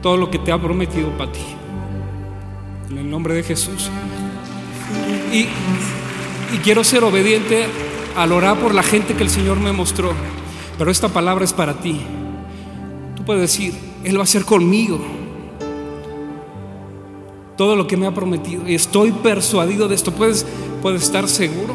todo 0.02 0.16
lo 0.16 0.30
que 0.30 0.38
te 0.38 0.52
ha 0.52 0.58
prometido 0.60 1.08
para 1.16 1.32
ti. 1.32 1.40
En 2.90 2.98
el 2.98 3.10
nombre 3.10 3.34
de 3.34 3.42
Jesús. 3.42 3.90
Y, 5.32 5.46
y 6.54 6.58
quiero 6.58 6.84
ser 6.84 7.02
obediente 7.02 7.66
al 8.16 8.30
orar 8.30 8.58
por 8.58 8.74
la 8.74 8.84
gente 8.84 9.14
que 9.14 9.24
el 9.24 9.30
Señor 9.30 9.58
me 9.58 9.72
mostró. 9.72 10.12
Pero 10.78 10.90
esta 10.90 11.08
palabra 11.08 11.44
es 11.44 11.52
para 11.52 11.74
ti. 11.74 12.00
Tú 13.16 13.24
puedes 13.24 13.42
decir, 13.42 13.74
Él 14.04 14.16
va 14.16 14.20
a 14.20 14.24
hacer 14.24 14.44
conmigo 14.44 15.00
todo 17.56 17.74
lo 17.74 17.86
que 17.88 17.96
me 17.96 18.06
ha 18.06 18.14
prometido. 18.14 18.68
Y 18.68 18.74
estoy 18.74 19.10
persuadido 19.10 19.88
de 19.88 19.96
esto. 19.96 20.12
Puedes, 20.12 20.46
puedes 20.80 21.02
estar 21.02 21.28
seguro. 21.28 21.74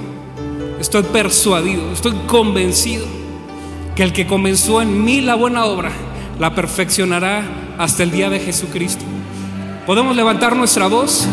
Estoy 0.80 1.04
persuadido, 1.04 1.92
estoy 1.92 2.14
convencido 2.26 3.06
que 3.98 4.04
el 4.04 4.14
que 4.14 4.26
comenzó 4.26 4.82
en 4.82 5.04
mí 5.04 5.20
la 5.20 5.36
buena 5.36 5.66
obra 5.66 5.92
la 6.40 6.56
perfeccionará 6.56 7.44
hasta 7.78 8.04
el 8.04 8.12
día 8.12 8.30
de 8.30 8.40
Jesucristo. 8.40 9.04
¿Podemos 9.86 10.16
levantar 10.16 10.56
nuestra 10.56 10.88
voz? 10.88 11.28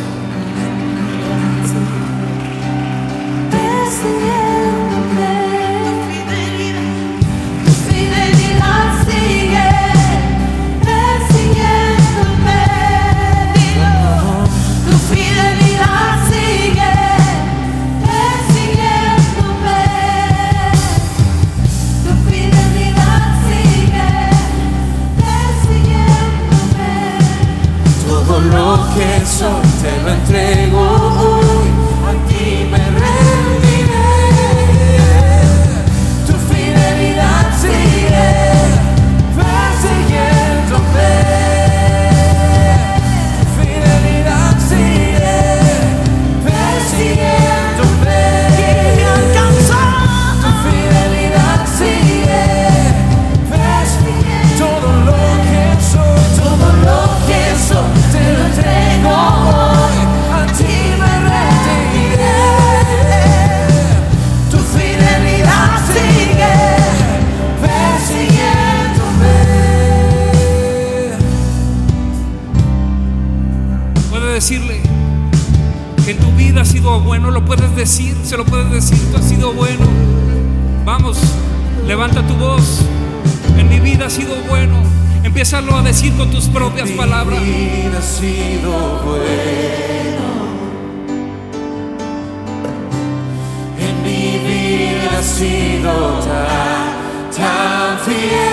En 93.78 94.02
mi 94.02 94.38
vida 94.46 95.18
ha 95.18 95.22
sido 95.22 95.92
tan, 96.20 97.36
tan 97.36 97.98
fiel. 98.04 98.45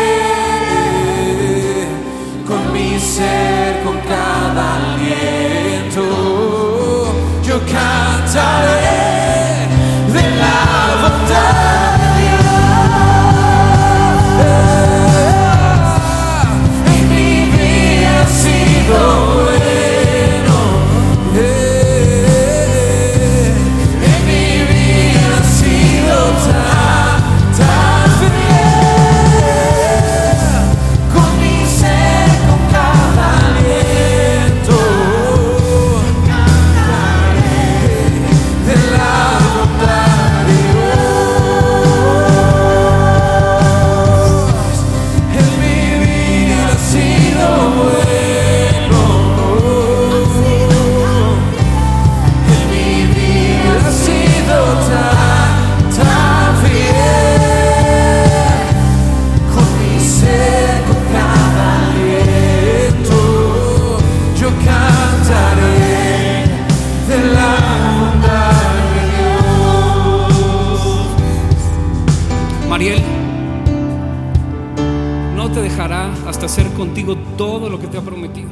Contigo 76.74 77.16
todo 77.38 77.70
lo 77.70 77.80
que 77.80 77.88
te 77.88 77.98
ha 77.98 78.02
prometido. 78.02 78.50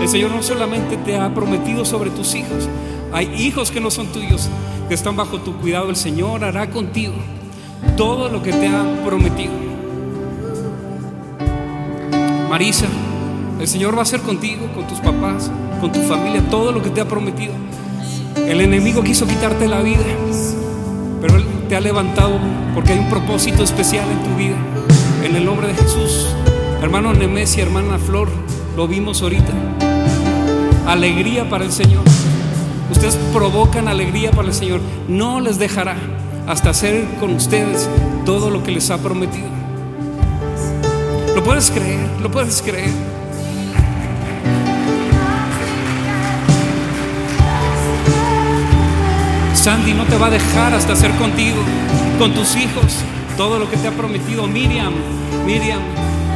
El 0.00 0.08
Señor 0.08 0.30
no 0.30 0.42
solamente 0.42 0.96
te 0.96 1.16
ha 1.16 1.32
prometido 1.34 1.84
sobre 1.84 2.10
tus 2.10 2.34
hijos, 2.34 2.68
hay 3.12 3.32
hijos 3.38 3.70
que 3.70 3.80
no 3.80 3.90
son 3.90 4.08
tuyos, 4.08 4.48
que 4.88 4.94
están 4.94 5.16
bajo 5.16 5.38
tu 5.38 5.56
cuidado. 5.58 5.88
El 5.88 5.96
Señor 5.96 6.42
hará 6.42 6.68
contigo 6.70 7.14
todo 7.96 8.28
lo 8.28 8.42
que 8.42 8.52
te 8.52 8.66
ha 8.66 8.84
prometido. 9.04 9.52
Marisa, 12.48 12.86
el 13.60 13.68
Señor 13.68 13.94
va 13.94 14.00
a 14.00 14.02
hacer 14.02 14.20
contigo, 14.20 14.66
con 14.74 14.86
tus 14.86 14.98
papás, 14.98 15.50
con 15.80 15.92
tu 15.92 16.00
familia, 16.02 16.42
todo 16.50 16.72
lo 16.72 16.82
que 16.82 16.90
te 16.90 17.00
ha 17.00 17.08
prometido. 17.08 17.54
El 18.36 18.60
enemigo 18.60 19.02
quiso 19.02 19.26
quitarte 19.26 19.68
la 19.68 19.80
vida, 19.80 20.02
pero 21.20 21.36
Él 21.36 21.44
te 21.68 21.76
ha 21.76 21.80
levantado 21.80 22.38
porque 22.74 22.92
hay 22.92 22.98
un 22.98 23.08
propósito 23.08 23.62
especial 23.62 24.06
en 24.10 24.22
tu 24.22 24.36
vida. 24.36 24.56
En 25.24 25.36
el 25.36 25.44
nombre 25.44 25.68
de 25.68 25.74
Jesús. 25.74 26.26
Hermano 26.84 27.14
Nemesia, 27.14 27.62
hermana 27.62 27.98
Flor, 27.98 28.28
lo 28.76 28.86
vimos 28.86 29.22
ahorita. 29.22 29.52
Alegría 30.86 31.48
para 31.48 31.64
el 31.64 31.72
Señor. 31.72 32.02
Ustedes 32.92 33.16
provocan 33.32 33.88
alegría 33.88 34.30
para 34.32 34.48
el 34.48 34.54
Señor. 34.54 34.80
No 35.08 35.40
les 35.40 35.58
dejará 35.58 35.96
hasta 36.46 36.68
hacer 36.68 37.06
con 37.18 37.36
ustedes 37.36 37.88
todo 38.26 38.50
lo 38.50 38.62
que 38.62 38.70
les 38.70 38.90
ha 38.90 38.98
prometido. 38.98 39.48
¿Lo 41.34 41.42
puedes 41.42 41.70
creer? 41.70 42.06
¿Lo 42.20 42.30
puedes 42.30 42.60
creer? 42.60 42.92
Sandy 49.54 49.94
no 49.94 50.04
te 50.04 50.18
va 50.18 50.26
a 50.26 50.30
dejar 50.30 50.74
hasta 50.74 50.92
hacer 50.92 51.12
contigo, 51.12 51.56
con 52.18 52.34
tus 52.34 52.54
hijos, 52.56 52.98
todo 53.38 53.58
lo 53.58 53.70
que 53.70 53.78
te 53.78 53.88
ha 53.88 53.92
prometido. 53.92 54.46
Miriam, 54.46 54.92
Miriam, 55.46 55.80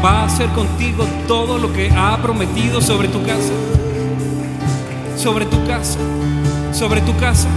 va 0.04 0.22
a 0.22 0.24
hacer 0.26 0.48
contigo 0.50 1.06
todo 1.26 1.58
lo 1.58 1.72
que 1.72 1.90
ha 1.90 2.16
prometido 2.22 2.80
sobre 2.80 3.08
tu 3.08 3.22
casa. 3.22 3.52
Sobre 5.16 5.46
tu 5.46 5.66
casa, 5.66 5.98
sobre 6.72 7.00
tu 7.00 7.16
casa. 7.16 7.48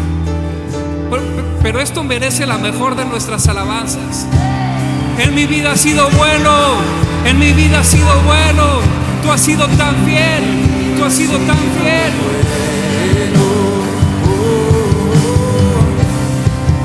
Pero, 1.62 1.80
esto 1.80 2.04
merece 2.04 2.48
la 2.48 2.58
mejor 2.58 2.96
de 2.96 3.06
nuestras 3.06 3.48
alabanzas. 3.48 4.26
En 5.20 5.36
mi 5.36 5.46
vida 5.46 5.74
ha 5.74 5.78
sido 5.78 6.10
bueno, 6.18 6.52
en 7.26 7.38
mi 7.38 7.52
vida 7.54 7.82
ha 7.82 7.84
sido 7.84 8.08
bueno. 8.26 8.64
Tú 9.22 9.32
has 9.32 9.42
sido 9.42 9.68
tan 9.68 9.96
fiel, 10.04 10.44
tú 10.98 11.06
has 11.06 11.14
sido 11.14 11.38
tan 11.39 11.58
fiel. 11.58 12.14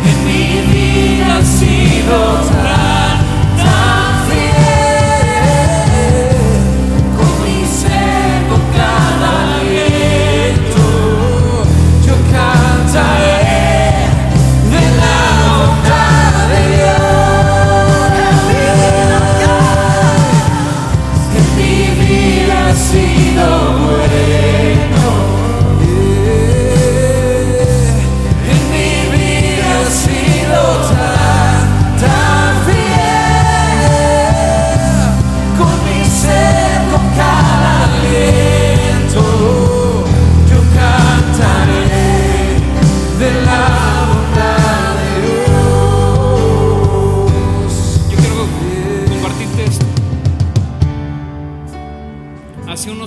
En 0.05 0.25
mi 0.27 0.73
vida 0.73 1.39
ha 1.39 1.43
sido 1.43 2.63
tan 2.63 2.96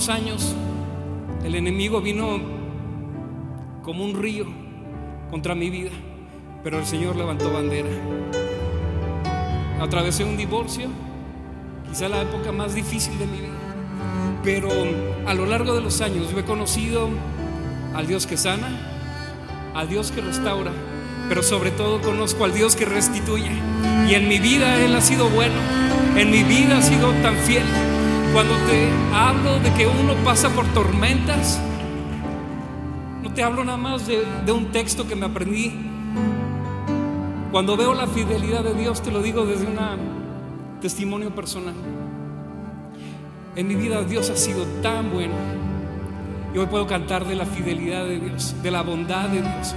años 0.09 0.55
el 1.43 1.55
enemigo 1.55 2.01
vino 2.01 2.39
como 3.83 4.03
un 4.03 4.13
río 4.13 4.45
contra 5.29 5.55
mi 5.55 5.69
vida, 5.69 5.91
pero 6.63 6.79
el 6.79 6.85
Señor 6.85 7.15
levantó 7.15 7.51
bandera. 7.51 7.89
Atravesé 9.79 10.23
un 10.23 10.35
divorcio, 10.35 10.89
quizá 11.87 12.09
la 12.09 12.21
época 12.21 12.51
más 12.51 12.75
difícil 12.75 13.17
de 13.19 13.25
mi 13.25 13.37
vida, 13.37 13.57
pero 14.43 14.69
a 15.25 15.33
lo 15.33 15.45
largo 15.45 15.73
de 15.73 15.81
los 15.81 16.01
años 16.01 16.31
yo 16.31 16.39
he 16.39 16.43
conocido 16.43 17.09
al 17.95 18.07
Dios 18.07 18.27
que 18.27 18.37
sana, 18.37 18.67
al 19.75 19.87
Dios 19.87 20.11
que 20.11 20.21
restaura, 20.21 20.71
pero 21.29 21.43
sobre 21.43 21.71
todo 21.71 22.01
conozco 22.01 22.43
al 22.45 22.53
Dios 22.53 22.75
que 22.75 22.85
restituye. 22.85 23.51
Y 24.09 24.15
en 24.15 24.27
mi 24.27 24.39
vida 24.39 24.83
Él 24.83 24.95
ha 24.95 25.01
sido 25.01 25.29
bueno, 25.29 25.55
en 26.17 26.31
mi 26.31 26.43
vida 26.43 26.79
ha 26.79 26.81
sido 26.81 27.11
tan 27.21 27.35
fiel. 27.37 27.63
Cuando 28.33 28.53
te 28.67 28.87
hablo 29.11 29.59
de 29.59 29.73
que 29.73 29.87
uno 29.87 30.13
pasa 30.23 30.49
por 30.49 30.65
tormentas, 30.67 31.59
no 33.23 33.33
te 33.33 33.41
hablo 33.41 33.63
nada 33.63 33.77
más 33.77 34.05
de, 34.05 34.51
un 34.51 34.71
texto 34.71 35.07
que 35.07 35.15
me 35.15 35.25
aprendí. 35.25 35.73
Cuando 37.51 37.75
veo 37.75 37.95
la 37.95 38.05
fidelidad 38.05 38.63
de 38.63 38.75
Dios, 38.75 39.01
te 39.01 39.11
lo 39.11 39.23
digo 39.23 39.45
desde 39.45 39.65
un 39.65 39.77
testimonio 40.79 41.33
personal. 41.33 41.73
En 43.55 43.67
mi 43.67 43.73
vida 43.73 44.03
Dios 44.03 44.29
ha 44.29 44.37
sido 44.37 44.63
tan 44.83 45.11
bueno. 45.11 45.33
Y 46.53 46.57
hoy 46.59 46.67
puedo 46.67 46.85
cantar 46.85 47.25
de 47.25 47.35
la 47.35 47.47
fidelidad 47.47 48.05
de 48.05 48.19
Dios, 48.19 48.55
de 48.61 48.69
la 48.69 48.83
bondad 48.83 49.29
de 49.29 49.41
Dios. 49.41 49.75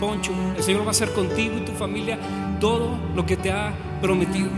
Poncho, 0.00 0.32
el 0.56 0.62
Señor 0.62 0.82
va 0.82 0.88
a 0.88 0.90
hacer 0.90 1.12
contigo 1.12 1.58
y 1.58 1.64
tu 1.66 1.72
familia 1.72 2.18
todo 2.60 2.98
lo 3.14 3.26
que 3.26 3.36
te 3.36 3.52
ha 3.52 3.72
prometido, 4.00 4.48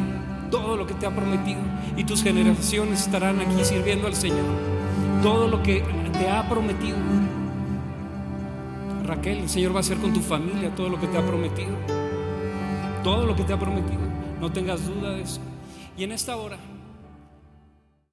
todo 0.55 0.77
lo 0.77 0.87
que 0.87 0.95
te 0.95 1.05
ha 1.05 1.11
prometido. 1.11 1.61
Y 1.97 2.05
tus 2.05 2.23
generaciones 2.23 3.01
estarán 3.01 3.41
aquí 3.41 3.65
sirviendo 3.65 4.07
al 4.07 4.15
Señor. 4.15 4.45
Todo 5.21 5.49
lo 5.49 5.61
que 5.65 5.83
te 6.13 6.31
ha 6.31 6.49
prometido. 6.49 6.97
Raquel, 9.05 9.39
el 9.39 9.49
Señor 9.49 9.73
va 9.73 9.79
a 9.79 9.81
hacer 9.81 9.99
con 9.99 10.13
tu 10.13 10.21
familia 10.21 10.73
todo 10.77 10.89
lo 10.89 11.01
que 11.01 11.09
te 11.09 11.19
ha 11.19 11.27
prometido. 11.27 11.77
Todo 13.03 13.27
lo 13.27 13.35
que 13.35 13.43
te 13.43 13.53
ha 13.53 13.59
prometido. 13.59 14.01
No 14.41 14.53
tengas 14.53 14.87
duda 14.87 15.11
de 15.11 15.23
eso. 15.23 15.41
Y 15.97 16.05
en 16.05 16.13
esta 16.13 16.37
hora 16.37 16.57